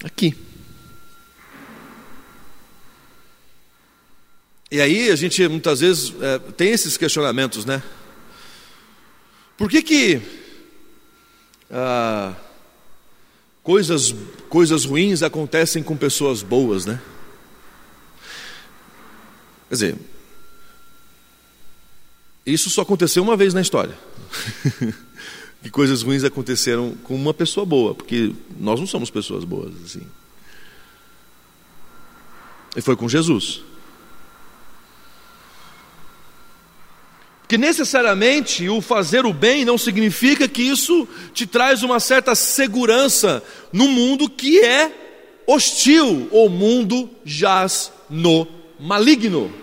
Aqui. 0.04 0.36
E 4.72 4.82
aí 4.82 5.12
a 5.12 5.16
gente 5.16 5.48
muitas 5.48 5.82
vezes 5.82 6.16
é, 6.20 6.40
tem 6.40 6.72
esses 6.72 6.98
questionamentos, 6.98 7.64
né? 7.64 7.84
Por 9.56 9.70
que 9.70 9.84
que 9.84 10.20
ah, 11.70 12.34
Coisas, 13.64 14.14
coisas 14.50 14.86
ruins 14.86 15.22
acontecem 15.22 15.84
com 15.84 15.96
pessoas 15.96 16.42
boas, 16.42 16.86
né? 16.86 17.00
Quer 19.70 19.76
dizer, 19.76 19.96
isso 22.46 22.70
só 22.70 22.82
aconteceu 22.82 23.22
uma 23.24 23.38
vez 23.38 23.54
na 23.54 23.62
história. 23.62 23.98
que 25.62 25.70
coisas 25.70 26.02
ruins 26.02 26.24
aconteceram 26.24 26.96
com 27.04 27.16
uma 27.16 27.34
pessoa 27.34 27.66
boa, 27.66 27.94
porque 27.94 28.34
nós 28.60 28.80
não 28.80 28.88
somos 28.88 29.10
pessoas 29.10 29.44
boas 29.44 29.74
assim. 29.86 30.02
E 32.76 32.82
foi 32.82 32.96
com 32.96 33.08
Jesus. 33.08 33.64
Que 37.52 37.58
necessariamente 37.58 38.70
o 38.70 38.80
fazer 38.80 39.26
o 39.26 39.34
bem 39.34 39.66
não 39.66 39.78
significa 39.78 40.48
que 40.48 40.62
isso 40.62 41.06
te 41.34 41.46
traz 41.46 41.84
uma 41.84 42.00
certa 42.00 42.34
segurança 42.34 43.44
no 43.74 43.90
mundo 43.90 44.30
que 44.30 44.62
é 44.62 44.90
hostil, 45.46 46.30
o 46.32 46.48
mundo 46.48 47.10
jaz 47.26 47.92
no 48.10 48.48
maligno. 48.80 49.54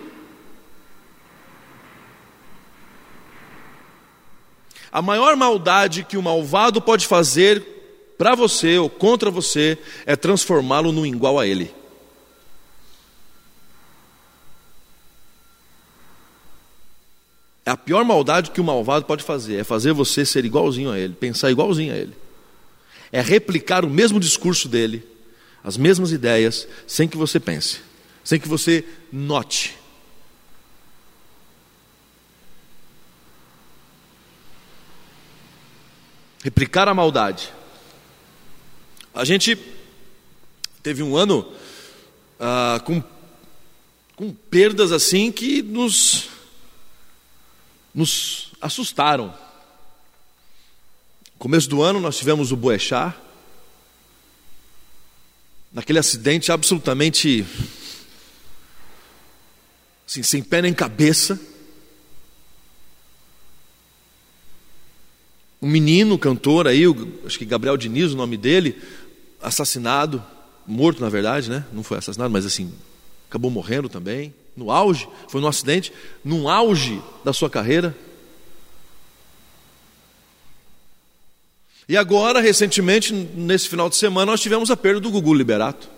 A 4.91 5.01
maior 5.01 5.35
maldade 5.35 6.03
que 6.03 6.15
o 6.15 6.21
malvado 6.21 6.79
pode 6.79 7.07
fazer 7.07 8.13
para 8.19 8.35
você 8.35 8.77
ou 8.77 8.87
contra 8.87 9.31
você 9.31 9.79
é 10.05 10.15
transformá-lo 10.15 10.91
no 10.91 11.07
igual 11.07 11.39
a 11.39 11.47
ele. 11.47 11.78
A 17.69 17.77
pior 17.77 18.03
maldade 18.03 18.49
que 18.49 18.59
o 18.59 18.63
malvado 18.63 19.05
pode 19.05 19.23
fazer 19.23 19.57
é 19.57 19.63
fazer 19.63 19.93
você 19.93 20.25
ser 20.25 20.43
igualzinho 20.43 20.89
a 20.89 20.97
ele, 20.97 21.13
pensar 21.13 21.51
igualzinho 21.51 21.93
a 21.93 21.97
ele. 21.97 22.15
É 23.11 23.21
replicar 23.21 23.85
o 23.85 23.89
mesmo 23.89 24.19
discurso 24.19 24.67
dele, 24.67 25.05
as 25.63 25.77
mesmas 25.77 26.11
ideias, 26.11 26.67
sem 26.87 27.07
que 27.07 27.15
você 27.15 27.39
pense, 27.39 27.81
sem 28.23 28.39
que 28.39 28.47
você 28.47 28.83
note. 29.11 29.77
Replicar 36.43 36.87
a 36.87 36.93
maldade. 36.95 37.53
A 39.13 39.23
gente 39.23 39.55
teve 40.81 41.03
um 41.03 41.15
ano 41.15 41.53
ah, 42.39 42.81
com, 42.83 43.03
com 44.15 44.33
perdas 44.33 44.91
assim 44.91 45.31
que 45.31 45.61
nos 45.61 46.38
nos 47.93 48.51
assustaram. 48.61 49.27
No 51.33 51.39
começo 51.39 51.69
do 51.69 51.81
ano 51.81 51.99
nós 51.99 52.17
tivemos 52.17 52.51
o 52.51 52.57
Boechat, 52.57 53.15
naquele 55.71 55.99
acidente 55.99 56.51
absolutamente 56.51 57.45
assim, 60.07 60.23
sem 60.23 60.41
pé 60.41 60.61
nem 60.61 60.73
cabeça. 60.73 61.39
Um 65.61 65.67
menino, 65.67 66.17
cantor 66.17 66.67
aí, 66.67 66.83
acho 67.25 67.37
que 67.37 67.45
Gabriel 67.45 67.77
Diniz, 67.77 68.13
o 68.13 68.17
nome 68.17 68.37
dele, 68.37 68.81
assassinado, 69.41 70.23
morto 70.65 71.01
na 71.01 71.09
verdade, 71.09 71.49
né? 71.49 71.65
Não 71.71 71.83
foi 71.83 71.97
assassinado, 71.97 72.31
mas 72.31 72.45
assim, 72.45 72.73
acabou 73.29 73.51
morrendo 73.51 73.89
também, 73.89 74.33
no 74.59 74.69
auge, 74.69 75.07
foi 75.29 75.39
no 75.39 75.47
acidente, 75.47 75.91
no 76.23 76.49
auge 76.49 77.01
da 77.23 77.31
sua 77.31 77.49
carreira. 77.49 77.95
E 81.87 81.95
agora, 81.97 82.39
recentemente, 82.39 83.13
nesse 83.13 83.67
final 83.67 83.89
de 83.89 83.95
semana, 83.95 84.33
nós 84.33 84.41
tivemos 84.41 84.69
a 84.69 84.77
perda 84.77 84.99
do 84.99 85.09
Gugu 85.09 85.33
Liberato. 85.33 85.89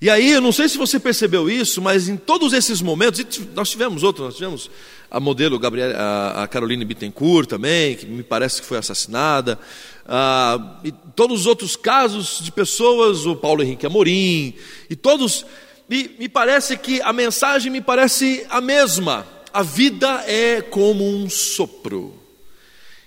E 0.00 0.10
aí, 0.10 0.32
eu 0.32 0.40
não 0.40 0.50
sei 0.50 0.68
se 0.68 0.76
você 0.76 0.98
percebeu 0.98 1.48
isso, 1.48 1.80
mas 1.80 2.08
em 2.08 2.16
todos 2.16 2.52
esses 2.52 2.80
momentos, 2.82 3.40
nós 3.54 3.70
tivemos 3.70 4.02
outros, 4.02 4.26
nós 4.26 4.34
tivemos 4.34 4.70
a 5.10 5.20
modelo 5.20 5.58
Gabriel, 5.58 5.92
a, 5.96 6.48
Caroline 6.48 6.84
Bittencourt 6.84 7.48
também, 7.48 7.96
que 7.96 8.06
me 8.06 8.22
parece 8.22 8.60
que 8.60 8.66
foi 8.66 8.78
assassinada, 8.78 9.58
ah, 10.06 10.80
e 10.84 10.92
todos 11.14 11.40
os 11.40 11.46
outros 11.46 11.76
casos 11.76 12.40
de 12.42 12.50
pessoas, 12.50 13.24
o 13.24 13.36
Paulo 13.36 13.62
Henrique 13.62 13.86
Amorim, 13.86 14.54
e 14.90 14.96
todos, 14.96 15.46
e 15.88 16.16
me 16.18 16.28
parece 16.28 16.76
que 16.76 17.00
a 17.02 17.12
mensagem 17.12 17.70
me 17.70 17.80
parece 17.80 18.44
a 18.48 18.60
mesma, 18.60 19.26
a 19.52 19.62
vida 19.62 20.24
é 20.26 20.60
como 20.60 21.08
um 21.08 21.30
sopro. 21.30 22.14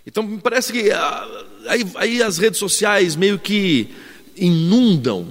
Então 0.06 0.24
me 0.24 0.40
parece 0.40 0.72
que 0.72 0.92
ah, 0.92 1.46
aí, 1.68 1.86
aí 1.96 2.24
as 2.24 2.38
redes 2.38 2.60
sociais 2.60 3.16
meio 3.16 3.38
que 3.38 3.90
inundam 4.36 5.28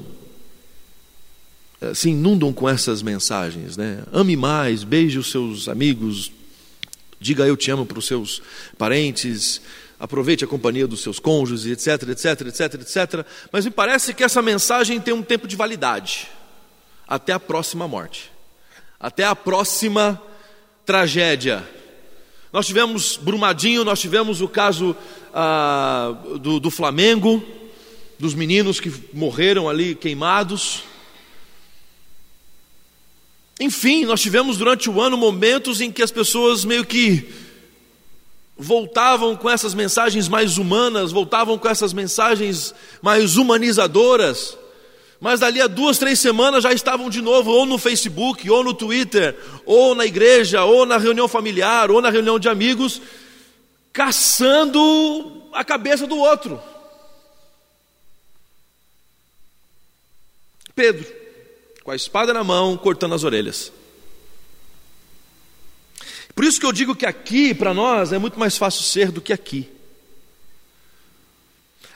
eh, 1.80 1.94
se 1.94 2.10
inundam 2.10 2.52
com 2.52 2.68
essas 2.68 3.02
mensagens, 3.02 3.76
né? 3.76 4.02
Ame 4.12 4.36
mais, 4.36 4.82
beije 4.82 5.18
os 5.18 5.30
seus 5.30 5.68
amigos, 5.68 6.32
diga 7.20 7.46
eu 7.46 7.56
te 7.56 7.70
amo 7.70 7.86
para 7.86 7.98
os 7.98 8.06
seus 8.06 8.42
parentes, 8.76 9.60
aproveite 9.98 10.44
a 10.44 10.48
companhia 10.48 10.86
dos 10.86 11.00
seus 11.00 11.20
cônjuges, 11.20 11.66
etc, 11.66 12.08
etc, 12.10 12.46
etc, 12.48 12.74
etc. 12.74 13.26
Mas 13.52 13.64
me 13.64 13.70
parece 13.70 14.12
que 14.12 14.24
essa 14.24 14.42
mensagem 14.42 15.00
tem 15.00 15.14
um 15.14 15.22
tempo 15.22 15.46
de 15.46 15.54
validade, 15.54 16.28
até 17.08 17.32
a 17.32 17.40
próxima 17.40 17.88
morte, 17.88 18.30
até 19.00 19.24
a 19.24 19.34
próxima 19.34 20.20
tragédia. 20.84 21.66
Nós 22.52 22.66
tivemos 22.66 23.16
Brumadinho, 23.16 23.84
nós 23.84 24.00
tivemos 24.00 24.40
o 24.40 24.48
caso 24.48 24.94
ah, 25.34 26.14
do, 26.40 26.60
do 26.60 26.70
Flamengo, 26.70 27.42
dos 28.18 28.34
meninos 28.34 28.80
que 28.80 28.92
morreram 29.12 29.68
ali 29.68 29.94
queimados. 29.94 30.82
Enfim, 33.60 34.04
nós 34.04 34.20
tivemos 34.20 34.56
durante 34.56 34.88
o 34.88 35.00
ano 35.00 35.16
momentos 35.16 35.80
em 35.80 35.90
que 35.90 36.02
as 36.02 36.10
pessoas 36.10 36.64
meio 36.64 36.84
que 36.84 37.28
voltavam 38.56 39.36
com 39.36 39.48
essas 39.48 39.72
mensagens 39.72 40.28
mais 40.28 40.58
humanas, 40.58 41.12
voltavam 41.12 41.56
com 41.56 41.68
essas 41.68 41.92
mensagens 41.92 42.74
mais 43.00 43.36
humanizadoras, 43.36 44.58
mas 45.20 45.40
dali 45.40 45.60
a 45.60 45.66
duas, 45.66 45.98
três 45.98 46.20
semanas 46.20 46.62
já 46.62 46.72
estavam 46.72 47.10
de 47.10 47.20
novo 47.20 47.50
ou 47.50 47.66
no 47.66 47.76
Facebook, 47.76 48.48
ou 48.48 48.62
no 48.62 48.72
Twitter, 48.72 49.36
ou 49.66 49.94
na 49.94 50.06
igreja, 50.06 50.64
ou 50.64 50.86
na 50.86 50.96
reunião 50.96 51.26
familiar, 51.26 51.90
ou 51.90 52.00
na 52.00 52.10
reunião 52.10 52.38
de 52.38 52.48
amigos, 52.48 53.02
caçando 53.92 55.42
a 55.52 55.64
cabeça 55.64 56.06
do 56.06 56.16
outro. 56.16 56.60
Pedro, 60.74 61.04
com 61.82 61.90
a 61.90 61.96
espada 61.96 62.32
na 62.32 62.44
mão, 62.44 62.76
cortando 62.76 63.14
as 63.14 63.24
orelhas. 63.24 63.72
Por 66.32 66.44
isso 66.44 66.60
que 66.60 66.66
eu 66.66 66.72
digo 66.72 66.94
que 66.94 67.04
aqui, 67.04 67.52
para 67.52 67.74
nós, 67.74 68.12
é 68.12 68.18
muito 68.18 68.38
mais 68.38 68.56
fácil 68.56 68.84
ser 68.84 69.10
do 69.10 69.20
que 69.20 69.32
aqui. 69.32 69.68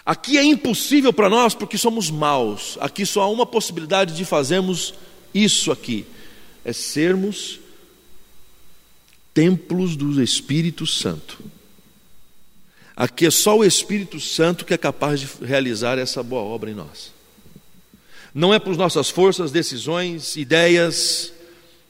Aqui 0.04 0.36
é 0.36 0.44
impossível 0.44 1.12
para 1.12 1.28
nós 1.28 1.54
porque 1.54 1.78
somos 1.78 2.10
maus. 2.10 2.76
Aqui 2.80 3.06
só 3.06 3.22
há 3.22 3.28
uma 3.28 3.46
possibilidade 3.46 4.16
de 4.16 4.24
fazermos 4.24 4.94
isso 5.32 5.70
aqui: 5.70 6.04
é 6.64 6.72
sermos 6.72 7.60
templos 9.32 9.96
do 9.96 10.22
Espírito 10.22 10.86
Santo. 10.86 11.38
Aqui 12.94 13.26
é 13.26 13.30
só 13.30 13.56
o 13.56 13.64
Espírito 13.64 14.20
Santo 14.20 14.64
que 14.64 14.74
é 14.74 14.78
capaz 14.78 15.20
de 15.20 15.28
realizar 15.42 15.98
essa 15.98 16.22
boa 16.22 16.42
obra 16.42 16.70
em 16.70 16.74
nós. 16.74 17.12
Não 18.34 18.52
é 18.52 18.58
por 18.58 18.76
nossas 18.76 19.08
forças, 19.08 19.50
decisões, 19.50 20.36
ideias, 20.36 21.32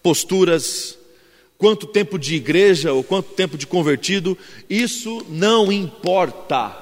posturas, 0.03 0.98
quanto 1.57 1.87
tempo 1.87 2.18
de 2.18 2.35
igreja 2.35 2.92
ou 2.92 3.03
quanto 3.05 3.31
tempo 3.35 3.57
de 3.57 3.66
convertido, 3.66 4.37
isso 4.68 5.25
não 5.29 5.70
importa. 5.72 6.77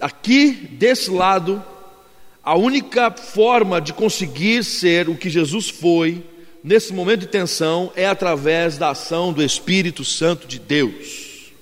Aqui, 0.00 0.52
desse 0.52 1.10
lado, 1.10 1.62
a 2.42 2.56
única 2.56 3.10
forma 3.10 3.80
de 3.80 3.92
conseguir 3.92 4.64
ser 4.64 5.08
o 5.08 5.16
que 5.16 5.28
Jesus 5.28 5.68
foi, 5.68 6.24
nesse 6.64 6.92
momento 6.92 7.20
de 7.20 7.26
tensão, 7.26 7.92
é 7.94 8.06
através 8.06 8.78
da 8.78 8.90
ação 8.90 9.32
do 9.32 9.42
Espírito 9.42 10.04
Santo 10.04 10.46
de 10.46 10.58
Deus. 10.58 11.52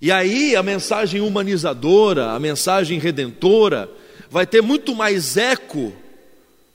E 0.00 0.10
aí 0.10 0.56
a 0.56 0.62
mensagem 0.62 1.20
humanizadora, 1.20 2.30
a 2.30 2.40
mensagem 2.40 2.98
redentora, 2.98 3.90
vai 4.30 4.46
ter 4.46 4.62
muito 4.62 4.94
mais 4.94 5.36
eco 5.36 5.92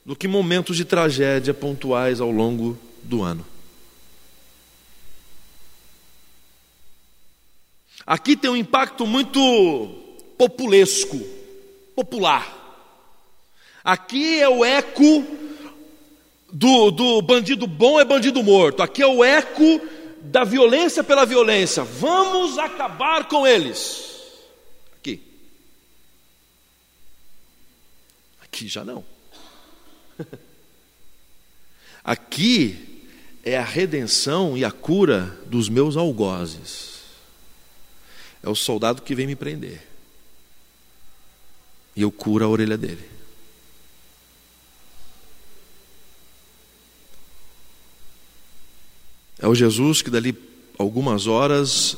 do 0.06 0.16
que 0.16 0.28
momentos 0.28 0.78
de 0.78 0.86
tragédia 0.86 1.52
pontuais 1.52 2.22
ao 2.22 2.30
longo 2.30 2.78
do 3.02 3.24
ano. 3.24 3.44
Aqui 8.06 8.36
tem 8.36 8.52
um 8.52 8.56
impacto 8.56 9.08
muito 9.08 9.40
populesco, 10.38 11.20
popular. 11.96 12.64
Aqui 13.84 14.40
é 14.40 14.48
o 14.48 14.64
eco 14.64 15.26
do, 16.52 16.92
do 16.92 17.22
bandido 17.22 17.66
bom 17.68 18.00
é 18.00 18.06
bandido 18.06 18.44
morto. 18.44 18.84
Aqui 18.84 19.02
é 19.02 19.08
o 19.08 19.24
eco 19.24 19.82
da 20.22 20.44
violência 20.44 21.04
pela 21.04 21.26
violência. 21.26 21.84
Vamos 21.84 22.58
acabar 22.58 23.28
com 23.28 23.46
eles. 23.46 24.24
Aqui. 24.98 25.22
Aqui 28.44 28.68
já 28.68 28.86
não. 28.86 29.04
Aqui 32.04 33.04
é 33.44 33.58
a 33.58 33.64
redenção 33.64 34.56
e 34.56 34.64
a 34.64 34.72
cura 34.72 35.40
dos 35.48 35.70
meus 35.70 35.98
algozes. 35.98 36.95
É 38.46 38.50
o 38.50 38.54
soldado 38.54 39.02
que 39.02 39.16
vem 39.16 39.26
me 39.26 39.36
prender. 39.36 39.82
E 41.96 42.04
eu 42.04 42.12
curo 42.12 42.46
a 42.46 42.48
orelha 42.48 42.78
dele. 42.78 43.04
É 49.40 49.48
o 49.48 49.56
Jesus 49.56 50.04
que 50.04 50.12
dali 50.12 50.38
algumas 50.78 51.26
horas 51.26 51.98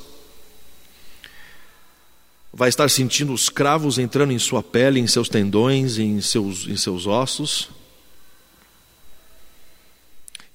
vai 2.54 2.70
estar 2.70 2.90
sentindo 2.90 3.34
os 3.34 3.50
cravos 3.50 4.00
entrando 4.00 4.32
em 4.32 4.40
sua 4.40 4.64
pele, 4.64 5.02
em 5.02 5.08
seus 5.08 5.28
tendões, 5.28 6.00
em 6.00 6.22
seus, 6.22 6.66
em 6.66 6.78
seus 6.78 7.06
ossos. 7.06 7.70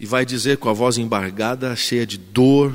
E 0.01 0.07
vai 0.07 0.25
dizer 0.25 0.57
com 0.57 0.71
a 0.71 0.73
voz 0.73 0.97
embargada, 0.97 1.77
cheia 1.77 2.07
de 2.07 2.17
dor, 2.17 2.75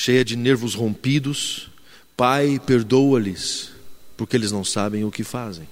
cheia 0.00 0.24
de 0.24 0.34
nervos 0.34 0.74
rompidos: 0.74 1.68
Pai, 2.16 2.58
perdoa-lhes, 2.64 3.70
porque 4.16 4.34
eles 4.34 4.50
não 4.50 4.64
sabem 4.64 5.04
o 5.04 5.10
que 5.10 5.22
fazem. 5.22 5.68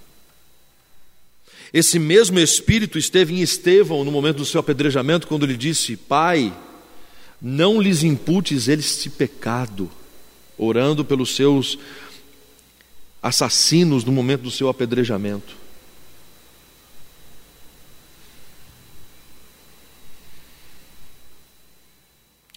Esse 1.72 1.98
mesmo 1.98 2.38
Espírito 2.38 2.98
esteve 2.98 3.34
em 3.34 3.40
Estevão 3.40 4.04
no 4.04 4.12
momento 4.12 4.38
do 4.38 4.44
seu 4.44 4.60
apedrejamento, 4.60 5.26
quando 5.26 5.46
lhe 5.46 5.56
disse: 5.56 5.96
Pai, 5.96 6.54
não 7.40 7.80
lhes 7.80 8.02
imputes 8.02 8.68
este 8.68 9.08
pecado, 9.08 9.90
orando 10.58 11.06
pelos 11.06 11.34
seus 11.34 11.78
assassinos 13.22 14.04
no 14.04 14.12
momento 14.12 14.42
do 14.42 14.50
seu 14.50 14.68
apedrejamento. 14.68 15.56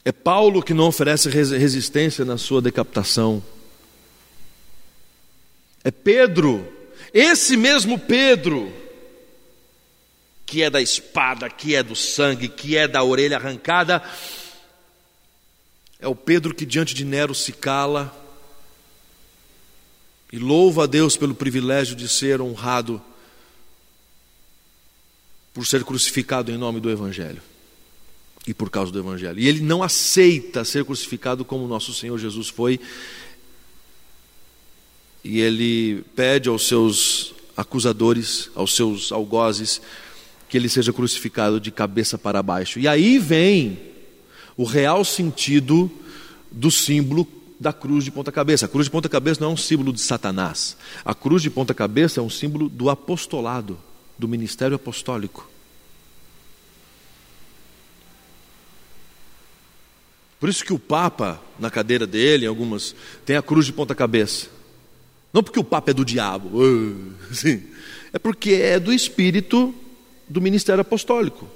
É 0.04 0.12
Paulo 0.12 0.64
que 0.64 0.74
não 0.74 0.88
oferece 0.88 1.30
resistência 1.30 2.26
na 2.26 2.38
sua 2.38 2.62
decapitação. 2.62 3.44
É 5.84 5.92
Pedro, 5.92 6.68
esse 7.14 7.56
mesmo 7.56 8.00
Pedro, 8.00 8.72
que 10.46 10.64
é 10.64 10.70
da 10.70 10.82
espada, 10.82 11.50
que 11.50 11.76
é 11.76 11.84
do 11.84 11.96
sangue, 11.96 12.48
que 12.48 12.76
é 12.76 12.88
da 12.88 13.04
orelha 13.04 13.38
arrancada. 13.38 14.04
É 16.00 16.08
o 16.08 16.16
Pedro 16.16 16.54
que 16.54 16.66
diante 16.66 16.94
de 16.94 17.06
Nero 17.06 17.36
se 17.36 17.52
cala 17.52 18.16
e 20.32 20.40
louva 20.40 20.86
a 20.86 20.88
Deus 20.88 21.16
pelo 21.16 21.36
privilégio 21.36 21.96
de 21.96 22.08
ser 22.08 22.42
honrado 22.42 23.02
por 25.54 25.68
ser 25.68 25.84
crucificado 25.84 26.52
em 26.52 26.58
nome 26.58 26.80
do 26.80 26.90
Evangelho. 26.90 27.42
E 28.48 28.54
por 28.54 28.70
causa 28.70 28.92
do 28.92 29.00
Evangelho. 29.00 29.40
E 29.40 29.48
ele 29.48 29.62
não 29.62 29.84
aceita 29.84 30.64
ser 30.64 30.84
crucificado 30.84 31.46
como 31.46 31.68
nosso 31.68 31.94
Senhor 31.94 32.18
Jesus 32.18 32.50
foi. 32.50 32.80
E 35.24 35.40
ele 35.40 36.04
pede 36.16 36.50
aos 36.50 36.68
seus 36.68 37.34
acusadores, 37.56 38.50
aos 38.56 38.76
seus 38.76 39.12
algozes, 39.12 39.82
que 40.50 40.58
ele 40.58 40.68
seja 40.68 40.92
crucificado 40.92 41.60
de 41.60 41.72
cabeça 41.72 42.18
para 42.18 42.42
baixo. 42.42 42.80
E 42.80 42.88
aí 42.88 43.20
vem 43.20 43.80
o 44.58 44.64
real 44.64 45.06
sentido 45.06 45.90
do 46.52 46.72
símbolo 46.72 47.28
da 47.60 47.72
cruz 47.72 48.04
de 48.04 48.10
ponta 48.10 48.32
cabeça. 48.32 48.66
A 48.66 48.70
cruz 48.70 48.86
de 48.88 48.92
ponta 48.92 49.08
cabeça 49.08 49.40
não 49.40 49.52
é 49.52 49.54
um 49.54 49.58
símbolo 49.58 49.94
de 49.94 50.02
Satanás. 50.02 50.76
A 51.06 51.14
cruz 51.14 51.44
de 51.44 51.50
ponta 51.50 51.76
cabeça 51.76 52.20
é 52.20 52.24
um 52.24 52.30
símbolo 52.30 52.68
do 52.68 52.90
apostolado, 52.90 53.78
do 54.18 54.28
ministério 54.28 54.76
apostólico. 54.76 55.48
Por 60.42 60.50
isso 60.50 60.66
que 60.66 60.74
o 60.74 60.80
Papa, 60.80 61.40
na 61.60 61.70
cadeira 61.70 62.08
dele, 62.08 62.46
em 62.46 62.48
algumas, 62.48 62.96
tem 63.24 63.38
a 63.38 63.44
cruz 63.44 63.68
de 63.68 63.72
ponta 63.72 63.94
cabeça. 63.94 64.48
Não 65.32 65.44
porque 65.44 65.60
o 65.60 65.64
Papa 65.64 65.92
é 65.92 65.94
do 65.94 66.04
diabo, 66.04 66.50
sim. 67.32 67.64
é 68.12 68.18
porque 68.18 68.54
é 68.54 68.80
do 68.80 68.92
espírito 68.92 69.72
do 70.28 70.42
ministério 70.42 70.82
apostólico. 70.82 71.48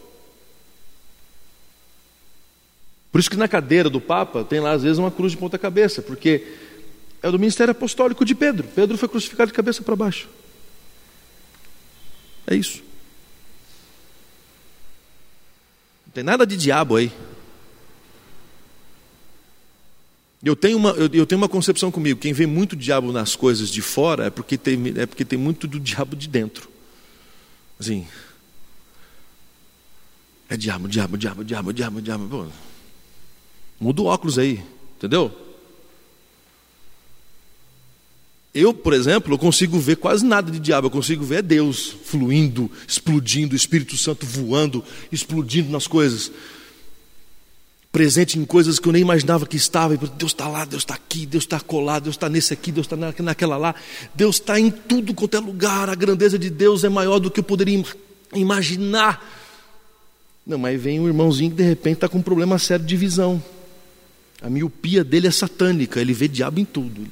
Por 3.11 3.19
isso 3.19 3.29
que 3.29 3.35
na 3.35 3.47
cadeira 3.47 3.89
do 3.89 3.99
Papa 3.99 4.43
tem 4.43 4.59
lá 4.59 4.73
às 4.73 4.83
vezes 4.83 4.99
uma 4.99 5.09
cruz 5.09 5.31
de 5.31 5.39
ponta 5.39 5.57
cabeça, 5.57 6.03
porque 6.03 6.45
é 7.23 7.31
do 7.31 7.39
ministério 7.39 7.71
apostólico 7.71 8.23
de 8.23 8.35
Pedro. 8.35 8.67
Pedro 8.67 8.99
foi 8.99 9.09
crucificado 9.09 9.47
de 9.47 9.55
cabeça 9.55 9.81
para 9.81 9.95
baixo. 9.95 10.29
É 12.45 12.55
isso. 12.55 12.83
Não 16.05 16.13
tem 16.13 16.23
nada 16.23 16.45
de 16.45 16.55
diabo 16.55 16.97
aí. 16.97 17.11
Eu 20.45 20.55
tenho, 20.55 20.77
uma, 20.77 20.91
eu, 20.91 21.09
eu 21.11 21.25
tenho 21.25 21.41
uma 21.41 21.49
concepção 21.49 21.89
comigo: 21.89 22.19
quem 22.19 22.31
vê 22.31 22.45
muito 22.45 22.75
diabo 22.75 23.11
nas 23.11 23.35
coisas 23.35 23.67
de 23.67 23.81
fora 23.81 24.25
é 24.25 24.29
porque 24.29 24.59
tem, 24.59 24.93
é 24.95 25.07
porque 25.07 25.25
tem 25.25 25.39
muito 25.39 25.67
do 25.67 25.79
diabo 25.79 26.15
de 26.15 26.29
dentro. 26.29 26.69
Assim. 27.79 28.05
É 30.47 30.55
diabo, 30.55 30.87
diabo, 30.87 31.17
diabo, 31.17 31.43
diabo, 31.43 31.73
diabo, 31.73 31.99
diabo. 31.99 32.27
Pô, 32.27 32.45
muda 33.79 34.03
o 34.03 34.05
óculos 34.05 34.37
aí, 34.37 34.63
entendeu? 34.95 35.35
Eu, 38.53 38.71
por 38.71 38.93
exemplo, 38.93 39.33
eu 39.33 39.39
consigo 39.39 39.79
ver 39.79 39.95
quase 39.95 40.23
nada 40.23 40.51
de 40.51 40.59
diabo, 40.59 40.85
eu 40.85 40.91
consigo 40.91 41.25
ver 41.25 41.41
Deus 41.41 41.97
fluindo, 42.05 42.71
explodindo, 42.87 43.53
o 43.53 43.55
Espírito 43.57 43.97
Santo 43.97 44.27
voando, 44.27 44.83
explodindo 45.11 45.71
nas 45.71 45.87
coisas 45.87 46.31
presente 47.95 48.37
em 48.37 48.43
coisas 48.43 48.77
que 48.77 48.89
eu 48.89 48.91
nem 48.91 49.01
imaginava 49.01 49.47
que 49.47 49.55
estava. 49.55 49.95
Deus 49.95 50.33
está 50.33 50.49
lá, 50.49 50.65
Deus 50.65 50.81
está 50.81 50.95
aqui, 50.95 51.25
Deus 51.25 51.45
está 51.45 51.61
colado, 51.61 52.03
Deus 52.03 52.17
está 52.17 52.27
nesse 52.27 52.53
aqui, 52.53 52.69
Deus 52.69 52.87
está 52.91 52.97
naquela 53.23 53.55
lá. 53.55 53.73
Deus 54.13 54.35
está 54.35 54.59
em 54.59 54.69
tudo 54.69 55.13
quanto 55.13 55.37
é 55.37 55.39
lugar. 55.39 55.89
A 55.89 55.95
grandeza 55.95 56.37
de 56.37 56.49
Deus 56.49 56.83
é 56.83 56.89
maior 56.89 57.19
do 57.19 57.31
que 57.31 57.39
eu 57.39 57.43
poderia 57.45 57.81
imaginar. 58.33 59.25
Não, 60.45 60.57
mas 60.57 60.81
vem 60.81 60.99
um 60.99 61.07
irmãozinho 61.07 61.51
que 61.51 61.55
de 61.55 61.63
repente 61.63 61.93
está 61.93 62.09
com 62.09 62.17
um 62.17 62.21
problema 62.21 62.59
sério 62.59 62.85
de 62.85 62.97
visão. 62.97 63.41
A 64.41 64.49
miopia 64.49 65.01
dele 65.01 65.27
é 65.27 65.31
satânica, 65.31 66.01
ele 66.01 66.11
vê 66.11 66.27
diabo 66.27 66.59
em 66.59 66.65
tudo. 66.65 67.07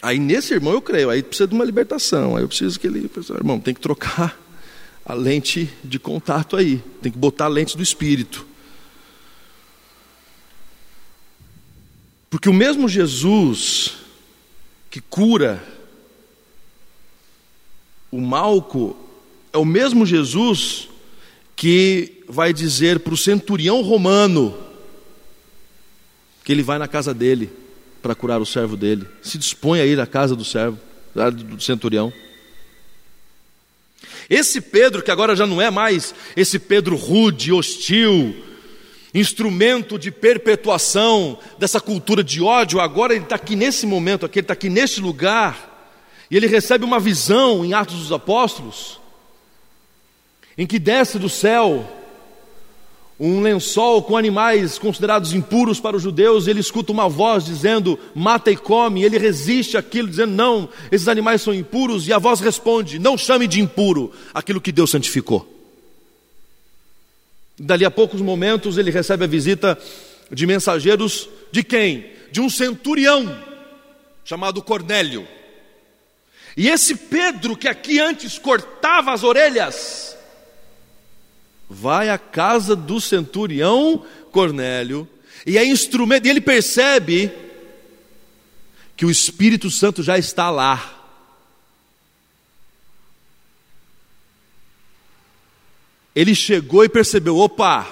Aí 0.00 0.18
nesse 0.18 0.54
irmão 0.54 0.72
eu 0.72 0.80
creio, 0.80 1.10
aí 1.10 1.22
precisa 1.22 1.46
de 1.46 1.54
uma 1.54 1.64
libertação. 1.66 2.36
Aí 2.36 2.42
eu 2.42 2.48
preciso 2.48 2.80
que 2.80 2.86
ele, 2.86 3.10
irmão, 3.36 3.60
tem 3.60 3.74
que 3.74 3.82
trocar 3.82 4.47
a 5.08 5.14
lente 5.14 5.70
de 5.82 5.98
contato 5.98 6.54
aí, 6.54 6.82
tem 7.00 7.10
que 7.10 7.16
botar 7.16 7.46
a 7.46 7.48
lente 7.48 7.74
do 7.74 7.82
espírito. 7.82 8.46
Porque 12.28 12.50
o 12.50 12.52
mesmo 12.52 12.86
Jesus 12.86 13.94
que 14.90 15.00
cura 15.00 15.64
o 18.10 18.20
malco 18.20 18.96
é 19.50 19.56
o 19.56 19.64
mesmo 19.64 20.04
Jesus 20.04 20.90
que 21.56 22.22
vai 22.28 22.52
dizer 22.52 23.00
para 23.00 23.14
o 23.14 23.16
centurião 23.16 23.80
romano 23.80 24.56
que 26.44 26.52
ele 26.52 26.62
vai 26.62 26.78
na 26.78 26.86
casa 26.86 27.14
dele 27.14 27.50
para 28.02 28.14
curar 28.14 28.42
o 28.42 28.46
servo 28.46 28.76
dele. 28.76 29.06
Se 29.22 29.38
dispõe 29.38 29.80
a 29.80 29.86
ir 29.86 29.98
à 30.00 30.06
casa 30.06 30.36
do 30.36 30.44
servo, 30.44 30.78
do 31.14 31.62
centurião. 31.62 32.12
Esse 34.28 34.60
Pedro, 34.60 35.02
que 35.02 35.10
agora 35.10 35.34
já 35.34 35.46
não 35.46 35.60
é 35.60 35.70
mais 35.70 36.14
esse 36.36 36.58
Pedro 36.58 36.96
rude, 36.96 37.52
hostil, 37.52 38.36
instrumento 39.14 39.98
de 39.98 40.10
perpetuação 40.10 41.38
dessa 41.58 41.80
cultura 41.80 42.22
de 42.22 42.42
ódio, 42.42 42.80
agora 42.80 43.14
ele 43.14 43.24
está 43.24 43.36
aqui 43.36 43.56
nesse 43.56 43.86
momento, 43.86 44.26
aqui, 44.26 44.38
ele 44.38 44.44
está 44.44 44.52
aqui 44.52 44.68
neste 44.68 45.00
lugar, 45.00 45.96
e 46.30 46.36
ele 46.36 46.46
recebe 46.46 46.84
uma 46.84 47.00
visão 47.00 47.64
em 47.64 47.72
Atos 47.72 47.96
dos 47.96 48.12
Apóstolos, 48.12 49.00
em 50.56 50.66
que 50.66 50.78
desce 50.78 51.18
do 51.18 51.28
céu 51.28 51.97
um 53.20 53.40
lençol 53.40 54.02
com 54.02 54.16
animais 54.16 54.78
considerados 54.78 55.32
impuros 55.32 55.80
para 55.80 55.96
os 55.96 56.02
judeus, 56.02 56.46
ele 56.46 56.60
escuta 56.60 56.92
uma 56.92 57.08
voz 57.08 57.44
dizendo: 57.44 57.98
mata 58.14 58.50
e 58.50 58.56
come, 58.56 59.02
ele 59.02 59.18
resiste 59.18 59.76
àquilo, 59.76 60.08
dizendo: 60.08 60.32
não, 60.32 60.68
esses 60.92 61.08
animais 61.08 61.42
são 61.42 61.52
impuros, 61.52 62.06
e 62.06 62.12
a 62.12 62.18
voz 62.18 62.38
responde: 62.38 62.98
não 62.98 63.18
chame 63.18 63.48
de 63.48 63.60
impuro 63.60 64.12
aquilo 64.32 64.60
que 64.60 64.70
Deus 64.70 64.90
santificou. 64.90 65.52
Dali 67.58 67.84
a 67.84 67.90
poucos 67.90 68.20
momentos 68.20 68.78
ele 68.78 68.92
recebe 68.92 69.24
a 69.24 69.28
visita 69.28 69.76
de 70.30 70.46
mensageiros 70.46 71.28
de 71.50 71.64
quem? 71.64 72.06
De 72.30 72.40
um 72.40 72.48
centurião 72.48 73.36
chamado 74.24 74.62
Cornélio. 74.62 75.26
E 76.56 76.68
esse 76.68 76.94
Pedro, 76.94 77.56
que 77.56 77.66
aqui 77.66 77.98
antes 77.98 78.38
cortava 78.38 79.12
as 79.12 79.24
orelhas, 79.24 80.17
vai 81.68 82.08
à 82.08 82.18
casa 82.18 82.74
do 82.74 83.00
centurião 83.00 84.04
Cornélio 84.32 85.08
e 85.46 85.56
é 85.56 85.64
instrumento, 85.64 86.26
e 86.26 86.30
ele 86.30 86.40
percebe 86.40 87.30
que 88.96 89.06
o 89.06 89.10
Espírito 89.10 89.70
Santo 89.70 90.02
já 90.02 90.18
está 90.18 90.50
lá. 90.50 90.94
Ele 96.14 96.34
chegou 96.34 96.84
e 96.84 96.88
percebeu: 96.88 97.38
opa, 97.38 97.86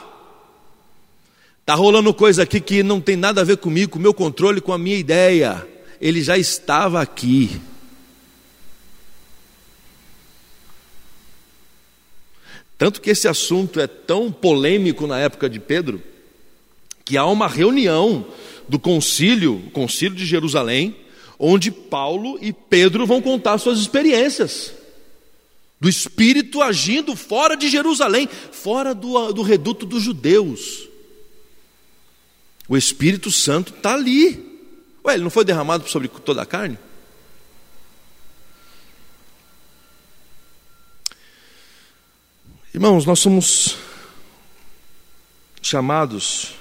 está 1.61 1.75
rolando 1.75 2.13
coisa 2.13 2.43
aqui 2.43 2.61
que 2.61 2.83
não 2.83 3.01
tem 3.01 3.17
nada 3.17 3.41
a 3.41 3.45
ver 3.45 3.57
comigo, 3.57 3.93
com 3.93 3.99
o 3.99 4.03
meu 4.03 4.13
controle, 4.13 4.61
com 4.61 4.73
a 4.73 4.79
minha 4.79 4.97
ideia. 4.97 5.67
Ele 6.01 6.21
já 6.21 6.37
estava 6.37 7.01
aqui. 7.01 7.61
Tanto 12.79 13.01
que 13.01 13.11
esse 13.11 13.27
assunto 13.27 13.81
é 13.81 13.87
tão 13.87 14.31
polêmico 14.31 15.07
na 15.07 15.19
época 15.19 15.49
de 15.49 15.59
Pedro, 15.59 16.03
que 17.05 17.17
há 17.17 17.25
uma 17.27 17.49
reunião 17.49 18.27
do 18.69 18.79
concílio, 18.79 19.63
o 19.67 19.71
concílio 19.71 20.17
de 20.17 20.27
Jerusalém, 20.27 20.97
onde 21.39 21.71
Paulo 21.71 22.39
e 22.41 22.53
Pedro 22.53 23.07
vão 23.07 23.23
contar 23.23 23.59
suas 23.59 23.79
experiências 23.79 24.73
do 25.81 25.89
Espírito 25.89 26.63
agindo 26.63 27.15
fora 27.15 27.57
de 27.57 27.69
Jerusalém, 27.69 28.29
fora 28.51 28.95
do, 28.95 29.33
do 29.33 29.43
reduto 29.43 29.85
dos 29.85 30.03
judeus. 30.03 30.89
O 32.69 32.77
Espírito 32.77 33.31
Santo 33.31 33.73
está 33.77 33.95
ali. 33.95 34.45
Ué, 35.05 35.15
ele 35.15 35.23
não 35.23 35.31
foi 35.31 35.45
derramado 35.45 35.89
sobre 35.89 36.09
toda 36.09 36.43
a 36.43 36.47
carne? 36.47 36.79
Irmãos, 42.77 43.07
nós 43.07 43.21
somos 43.21 43.79
chamados 45.63 46.57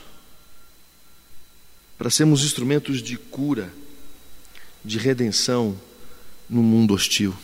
para 1.97 2.09
sermos 2.09 2.45
instrumentos 2.45 3.03
de 3.03 3.17
cura, 3.17 3.69
de 4.81 4.97
redenção 4.97 5.77
no 6.49 6.63
mundo 6.63 6.93
hostil. 6.93 7.35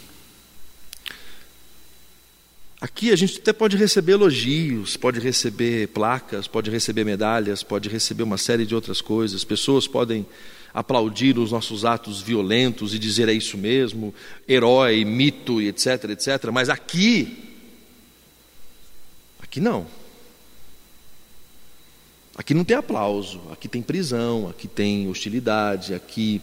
Aqui 2.80 3.12
a 3.12 3.16
gente 3.18 3.40
até 3.40 3.52
pode 3.52 3.76
receber 3.76 4.14
elogios, 4.14 4.96
pode 4.96 5.20
receber 5.20 5.90
placas, 5.90 6.48
pode 6.48 6.72
receber 6.72 7.04
medalhas, 7.04 7.64
pode 7.64 7.90
receber 7.90 8.24
uma 8.24 8.38
série 8.38 8.66
de 8.66 8.74
outras 8.74 9.02
coisas. 9.02 9.44
Pessoas 9.44 9.86
podem 9.86 10.26
aplaudir 10.74 11.38
os 11.38 11.52
nossos 11.52 11.84
atos 11.84 12.22
violentos 12.22 12.94
e 12.94 13.00
dizer 13.00 13.28
é 13.28 13.34
isso 13.34 13.58
mesmo, 13.58 14.16
herói, 14.48 15.04
mito 15.04 15.62
etc, 15.62 16.06
etc. 16.12 16.52
Mas 16.54 16.70
aqui 16.70 17.51
Aqui 19.52 19.60
não. 19.60 19.86
Aqui 22.38 22.54
não 22.54 22.64
tem 22.64 22.78
aplauso, 22.78 23.42
aqui 23.52 23.68
tem 23.68 23.82
prisão, 23.82 24.48
aqui 24.48 24.66
tem 24.66 25.10
hostilidade, 25.10 25.94
aqui. 25.94 26.42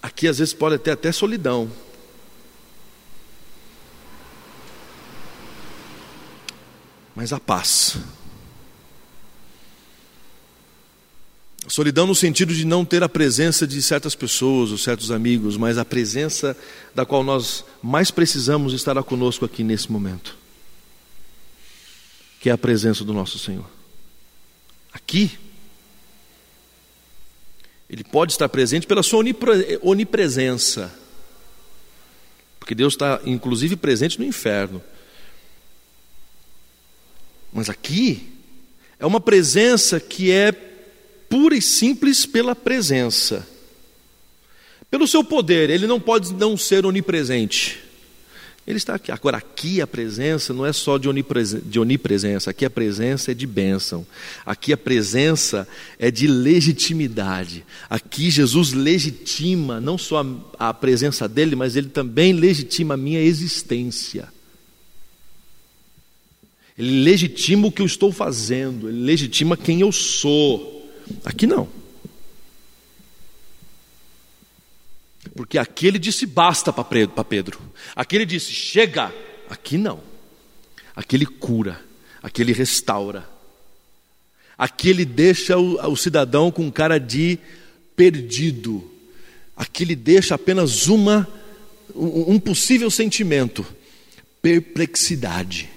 Aqui 0.00 0.26
às 0.26 0.38
vezes 0.38 0.54
pode 0.54 0.78
ter 0.78 0.92
até 0.92 1.12
solidão. 1.12 1.70
Mas 7.14 7.30
a 7.30 7.38
paz. 7.38 7.98
Solidão 11.68 12.06
no 12.06 12.14
sentido 12.14 12.54
de 12.54 12.64
não 12.64 12.82
ter 12.82 13.02
a 13.02 13.08
presença 13.08 13.66
de 13.66 13.82
certas 13.82 14.14
pessoas 14.14 14.70
ou 14.70 14.78
certos 14.78 15.10
amigos, 15.10 15.56
mas 15.58 15.76
a 15.76 15.84
presença 15.84 16.56
da 16.94 17.04
qual 17.04 17.22
nós 17.22 17.62
mais 17.82 18.10
precisamos 18.10 18.72
estará 18.72 19.02
conosco 19.02 19.44
aqui 19.44 19.62
nesse 19.62 19.92
momento, 19.92 20.34
que 22.40 22.48
é 22.48 22.52
a 22.52 22.58
presença 22.58 23.04
do 23.04 23.12
nosso 23.12 23.38
Senhor. 23.38 23.68
Aqui, 24.90 25.38
Ele 27.90 28.02
pode 28.02 28.32
estar 28.32 28.48
presente 28.48 28.86
pela 28.86 29.02
sua 29.02 29.22
onipresença, 29.82 30.90
porque 32.58 32.74
Deus 32.74 32.94
está 32.94 33.20
inclusive 33.26 33.76
presente 33.76 34.18
no 34.18 34.24
inferno. 34.24 34.82
Mas 37.52 37.68
aqui 37.68 38.32
é 38.98 39.04
uma 39.04 39.20
presença 39.20 40.00
que 40.00 40.30
é 40.30 40.67
pura 41.28 41.56
e 41.56 41.62
simples 41.62 42.24
pela 42.26 42.54
presença. 42.54 43.46
Pelo 44.90 45.06
seu 45.06 45.22
poder, 45.22 45.68
ele 45.68 45.86
não 45.86 46.00
pode 46.00 46.32
não 46.34 46.56
ser 46.56 46.86
onipresente. 46.86 47.88
Ele 48.68 48.76
está 48.76 48.96
aqui. 48.96 49.10
Agora, 49.10 49.38
aqui 49.38 49.80
a 49.80 49.86
presença 49.86 50.52
não 50.52 50.66
é 50.66 50.74
só 50.74 50.98
de, 50.98 51.08
de 51.64 51.80
onipresença, 51.80 52.50
aqui 52.50 52.66
a 52.66 52.70
presença 52.70 53.30
é 53.30 53.34
de 53.34 53.46
bênção, 53.46 54.06
aqui 54.44 54.74
a 54.74 54.76
presença 54.76 55.66
é 55.98 56.10
de 56.10 56.26
legitimidade. 56.26 57.64
Aqui 57.88 58.30
Jesus 58.30 58.74
legitima 58.74 59.80
não 59.80 59.96
só 59.96 60.22
a, 60.58 60.68
a 60.68 60.74
presença 60.74 61.26
dele, 61.26 61.56
mas 61.56 61.76
ele 61.76 61.88
também 61.88 62.34
legitima 62.34 62.92
a 62.92 62.98
minha 62.98 63.22
existência. 63.22 64.28
Ele 66.76 67.02
legitima 67.02 67.68
o 67.68 67.72
que 67.72 67.80
eu 67.80 67.86
estou 67.86 68.12
fazendo, 68.12 68.90
ele 68.90 69.00
legitima 69.00 69.56
quem 69.56 69.80
eu 69.80 69.90
sou. 69.90 70.77
Aqui 71.24 71.46
não. 71.46 71.68
Porque 75.34 75.58
aqui 75.58 75.86
ele 75.86 75.98
disse 75.98 76.26
basta 76.26 76.72
para 76.72 76.84
Pedro. 77.24 77.60
Aqui 77.94 78.16
ele 78.16 78.26
disse 78.26 78.52
chega. 78.52 79.14
Aqui 79.48 79.76
não. 79.76 80.00
Aqui 80.94 81.16
ele 81.16 81.26
cura. 81.26 81.80
Aqui 82.22 82.42
ele 82.42 82.52
restaura. 82.52 83.28
Aqui 84.56 84.90
ele 84.90 85.04
deixa 85.04 85.56
o, 85.56 85.92
o 85.92 85.96
cidadão 85.96 86.50
com 86.50 86.70
cara 86.70 86.98
de 86.98 87.38
perdido. 87.94 88.90
Aqui 89.56 89.84
ele 89.84 89.94
deixa 89.94 90.34
apenas 90.34 90.88
uma 90.88 91.28
um 91.94 92.38
possível 92.38 92.90
sentimento, 92.90 93.66
perplexidade. 94.40 95.68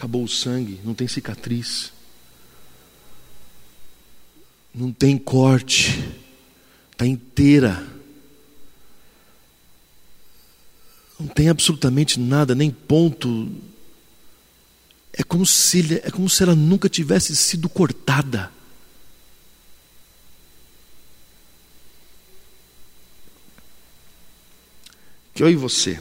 Acabou 0.00 0.24
o 0.24 0.28
sangue, 0.28 0.80
não 0.82 0.94
tem 0.94 1.06
cicatriz, 1.06 1.92
não 4.74 4.90
tem 4.90 5.18
corte, 5.18 6.02
está 6.90 7.06
inteira. 7.06 7.86
Não 11.18 11.26
tem 11.26 11.50
absolutamente 11.50 12.18
nada, 12.18 12.54
nem 12.54 12.70
ponto. 12.70 13.52
É 15.12 15.22
como 15.22 15.44
se, 15.44 16.00
é 16.02 16.10
como 16.10 16.30
se 16.30 16.42
ela 16.42 16.54
nunca 16.54 16.88
tivesse 16.88 17.36
sido 17.36 17.68
cortada. 17.68 18.50
Que 25.34 25.42
eu 25.42 25.50
e 25.50 25.56
você 25.56 26.00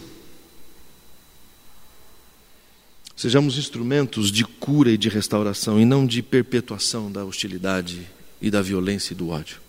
Sejamos 3.20 3.58
instrumentos 3.58 4.32
de 4.32 4.46
cura 4.46 4.92
e 4.92 4.98
de 4.98 5.10
restauração 5.10 5.78
e 5.78 5.84
não 5.84 6.08
de 6.08 6.24
perpetuação 6.24 7.12
da 7.12 7.26
hostilidade 7.26 8.08
e 8.42 8.50
da 8.50 8.62
violência 8.62 9.12
e 9.12 9.16
do 9.18 9.28
ódio. 9.28 9.60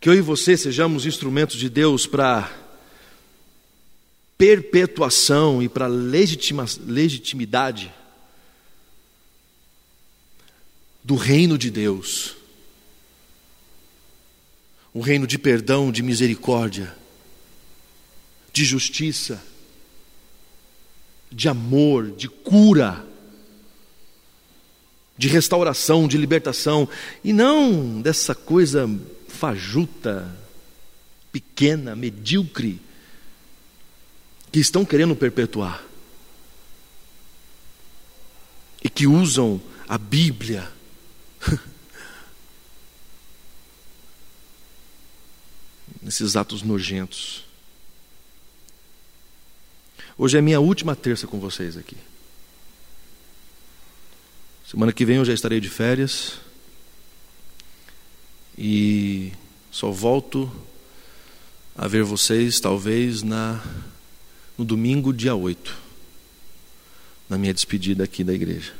Que 0.00 0.08
eu 0.08 0.14
e 0.14 0.22
você 0.22 0.56
sejamos 0.56 1.04
instrumentos 1.04 1.58
de 1.58 1.68
Deus 1.68 2.06
para 2.06 2.50
perpetuação 4.38 5.62
e 5.62 5.68
para 5.68 5.86
legitimidade 5.86 7.92
do 11.04 11.14
reino 11.14 11.58
de 11.58 11.70
Deus. 11.70 12.36
Um 14.94 15.02
reino 15.02 15.26
de 15.26 15.36
perdão, 15.36 15.92
de 15.92 16.02
misericórdia, 16.02 16.96
de 18.50 18.64
justiça 18.64 19.44
de 21.30 21.48
amor, 21.48 22.10
de 22.10 22.28
cura, 22.28 23.04
de 25.16 25.28
restauração, 25.28 26.06
de 26.06 26.16
libertação, 26.16 26.88
e 27.24 27.32
não 27.32 28.00
dessa 28.00 28.34
coisa 28.34 28.88
fajuta, 29.28 30.34
pequena, 31.32 31.96
medíocre, 31.96 32.80
que 34.50 34.60
estão 34.60 34.84
querendo 34.84 35.14
perpetuar 35.14 35.84
e 38.82 38.88
que 38.88 39.06
usam 39.06 39.60
a 39.88 39.98
Bíblia. 39.98 40.70
nesses 46.06 46.36
atos 46.36 46.62
nojentos. 46.62 47.45
Hoje 50.18 50.38
é 50.38 50.40
minha 50.40 50.58
última 50.58 50.96
terça 50.96 51.26
com 51.26 51.38
vocês 51.38 51.76
aqui. 51.76 51.96
Semana 54.66 54.90
que 54.90 55.04
vem 55.04 55.16
eu 55.16 55.24
já 55.26 55.34
estarei 55.34 55.60
de 55.60 55.68
férias. 55.68 56.38
E 58.56 59.32
só 59.70 59.90
volto 59.90 60.50
a 61.76 61.86
ver 61.86 62.02
vocês 62.02 62.58
talvez 62.58 63.22
na 63.22 63.62
no 64.56 64.64
domingo, 64.64 65.12
dia 65.12 65.34
8, 65.34 65.76
na 67.28 67.36
minha 67.36 67.52
despedida 67.52 68.04
aqui 68.04 68.24
da 68.24 68.32
igreja. 68.32 68.72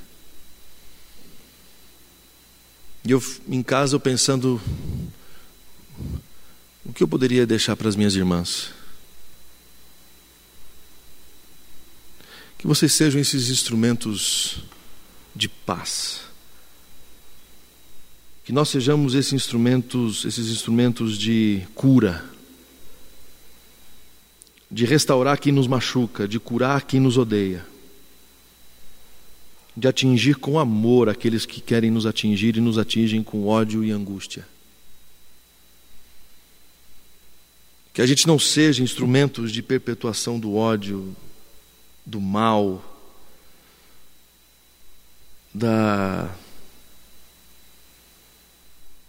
E 3.05 3.11
eu 3.11 3.22
em 3.46 3.62
casa 3.62 3.94
eu 3.94 4.01
pensando 4.01 4.59
o 6.83 6.94
que 6.94 7.03
eu 7.03 7.09
poderia 7.09 7.46
deixar 7.46 7.77
para 7.77 7.90
as 7.90 7.94
minhas 7.94 8.16
irmãs. 8.16 8.72
Que 12.66 12.68
vocês 12.68 12.94
sejam 12.94 13.20
esses 13.20 13.48
instrumentos 13.48 14.59
de 15.37 15.48
paz. 15.48 16.22
Que 18.42 18.50
nós 18.50 18.68
sejamos 18.70 19.14
esses 19.14 19.33
instrumentos, 19.35 20.24
esses 20.24 20.48
instrumentos 20.48 21.16
de 21.16 21.62
cura, 21.76 22.24
de 24.68 24.85
restaurar 24.85 25.38
quem 25.38 25.52
nos 25.52 25.68
machuca, 25.68 26.26
de 26.26 26.40
curar 26.40 26.83
quem 26.83 26.98
nos 26.98 27.16
odeia, 27.16 27.64
de 29.76 29.87
atingir 29.87 30.35
com 30.35 30.59
amor 30.59 31.09
aqueles 31.09 31.46
que 31.46 31.61
querem 31.61 31.92
nos 31.92 32.05
atingir 32.05 32.57
e 32.57 32.61
nos 32.61 32.79
atingem 32.79 33.22
com 33.22 33.46
ódio 33.46 33.85
e 33.85 33.92
angústia. 33.92 34.44
Que 37.94 38.02
a 38.02 38.07
gente 38.07 38.26
não 38.26 38.40
seja 38.40 38.83
instrumentos 38.83 39.52
de 39.52 39.62
perpetuação 39.62 40.37
do 40.37 40.57
ódio, 40.57 41.14
do 42.07 42.21
mal, 42.21 42.81
da, 45.53 46.33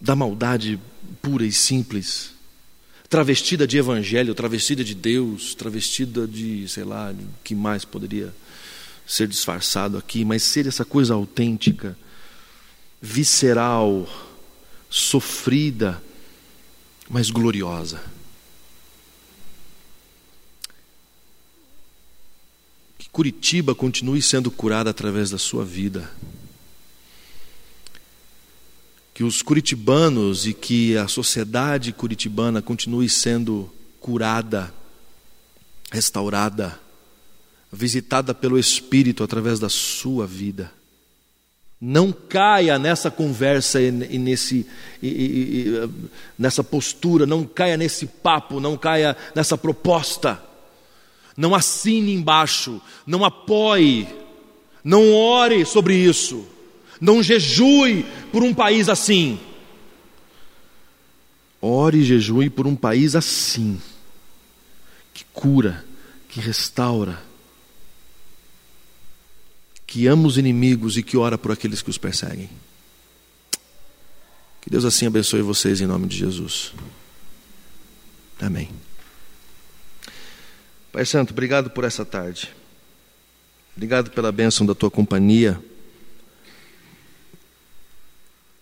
da 0.02 0.16
maldade 0.16 0.80
pura 1.22 1.46
e 1.46 1.52
simples, 1.52 2.32
travestida 3.08 3.68
de 3.68 3.78
evangelho, 3.78 4.34
travestida 4.34 4.84
de 4.84 4.96
Deus, 4.96 5.54
travestida 5.54 6.28
de, 6.28 6.68
sei 6.68 6.84
lá, 6.84 7.12
o 7.12 7.44
que 7.44 7.54
mais 7.54 7.86
poderia 7.86 8.34
ser 9.06 9.28
disfarçado 9.28 9.98
aqui, 9.98 10.26
mas 10.26 10.42
ser 10.42 10.66
essa 10.66 10.84
coisa 10.84 11.14
autêntica, 11.14 11.98
visceral, 13.02 14.10
sofrida, 14.90 16.02
mas 17.10 17.30
gloriosa. 17.30 18.17
Curitiba 23.18 23.74
continue 23.74 24.22
sendo 24.22 24.52
curada 24.52 24.92
através 24.92 25.32
da 25.32 25.40
sua 25.40 25.66
vida. 25.66 26.08
Que 29.12 29.24
os 29.24 29.42
curitibanos 29.42 30.46
e 30.46 30.54
que 30.54 30.96
a 30.96 31.08
sociedade 31.08 31.92
curitibana 31.92 32.62
continue 32.62 33.10
sendo 33.10 33.74
curada, 34.00 34.72
restaurada, 35.92 36.80
visitada 37.74 38.36
pelo 38.36 38.60
Espírito 38.60 39.24
através 39.24 39.60
da 39.60 39.68
sua 39.68 40.28
vida. 40.28 40.72
Não 41.82 42.12
caia 42.12 42.78
nessa 42.78 43.10
conversa 43.10 43.82
e 43.82 43.90
nesse, 43.90 44.64
e, 45.02 45.08
e, 45.08 45.90
nessa 46.38 46.64
postura, 46.64 47.26
não 47.26 47.44
caia 47.46 47.78
nesse 47.78 48.06
papo, 48.06 48.60
não 48.60 48.78
caia 48.78 49.18
nessa 49.34 49.58
proposta. 49.58 50.47
Não 51.38 51.54
assine 51.54 52.14
embaixo, 52.14 52.82
não 53.06 53.24
apoie, 53.24 54.08
não 54.84 55.14
ore 55.14 55.64
sobre 55.66 55.96
isso, 55.96 56.48
não 57.00 57.22
jejue 57.22 58.04
por 58.32 58.44
um 58.44 58.56
país 58.56 58.90
assim. 58.90 59.40
Ore 61.62 62.00
e 62.00 62.04
jejue 62.04 62.50
por 62.50 62.66
um 62.66 62.76
país 62.76 63.16
assim, 63.16 63.80
que 65.14 65.24
cura, 65.32 65.86
que 66.28 66.40
restaura, 66.40 67.22
que 69.86 70.08
ama 70.08 70.28
os 70.28 70.38
inimigos 70.38 70.98
e 70.98 71.04
que 71.04 71.18
ora 71.18 71.38
por 71.38 71.52
aqueles 71.52 71.84
que 71.84 71.90
os 71.90 71.98
perseguem. 71.98 72.50
Que 74.62 74.70
Deus 74.70 74.86
assim 74.86 75.06
abençoe 75.06 75.42
vocês 75.42 75.82
em 75.82 75.88
nome 75.88 76.08
de 76.08 76.18
Jesus. 76.18 76.74
Amém. 78.40 78.70
Pai 80.98 81.06
Santo, 81.06 81.30
obrigado 81.30 81.70
por 81.70 81.84
essa 81.84 82.04
tarde. 82.04 82.50
Obrigado 83.76 84.10
pela 84.10 84.32
bênção 84.32 84.66
da 84.66 84.74
tua 84.74 84.90
companhia. 84.90 85.62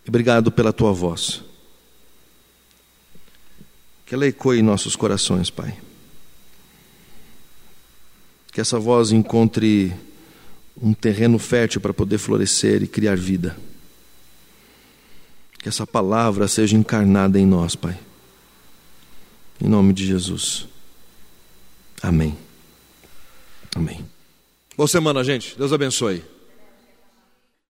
Obrigado 0.05 0.51
pela 0.51 0.73
tua 0.73 0.91
voz. 0.91 1.41
Que 4.05 4.15
ela 4.15 4.27
ecoe 4.27 4.59
em 4.59 4.61
nossos 4.61 4.97
corações, 4.97 5.49
Pai. 5.49 5.79
Que 8.51 8.59
essa 8.59 8.77
voz 8.77 9.13
encontre 9.13 9.95
um 10.75 10.93
terreno 10.93 11.39
fértil 11.39 11.79
para 11.79 11.93
poder 11.93 12.17
florescer 12.17 12.83
e 12.83 12.87
criar 12.87 13.15
vida. 13.15 13.55
Que 15.57 15.69
essa 15.69 15.87
palavra 15.87 16.49
seja 16.49 16.75
encarnada 16.75 17.39
em 17.39 17.45
nós, 17.45 17.77
Pai. 17.77 17.97
Em 19.63 19.69
nome 19.69 19.93
de 19.93 20.05
Jesus. 20.05 20.74
Amém. 22.05 22.37
Amém. 23.75 24.05
Boa 24.77 24.87
semana, 24.87 25.23
gente. 25.23 25.57
Deus 25.57 25.73
abençoe. 25.73 26.23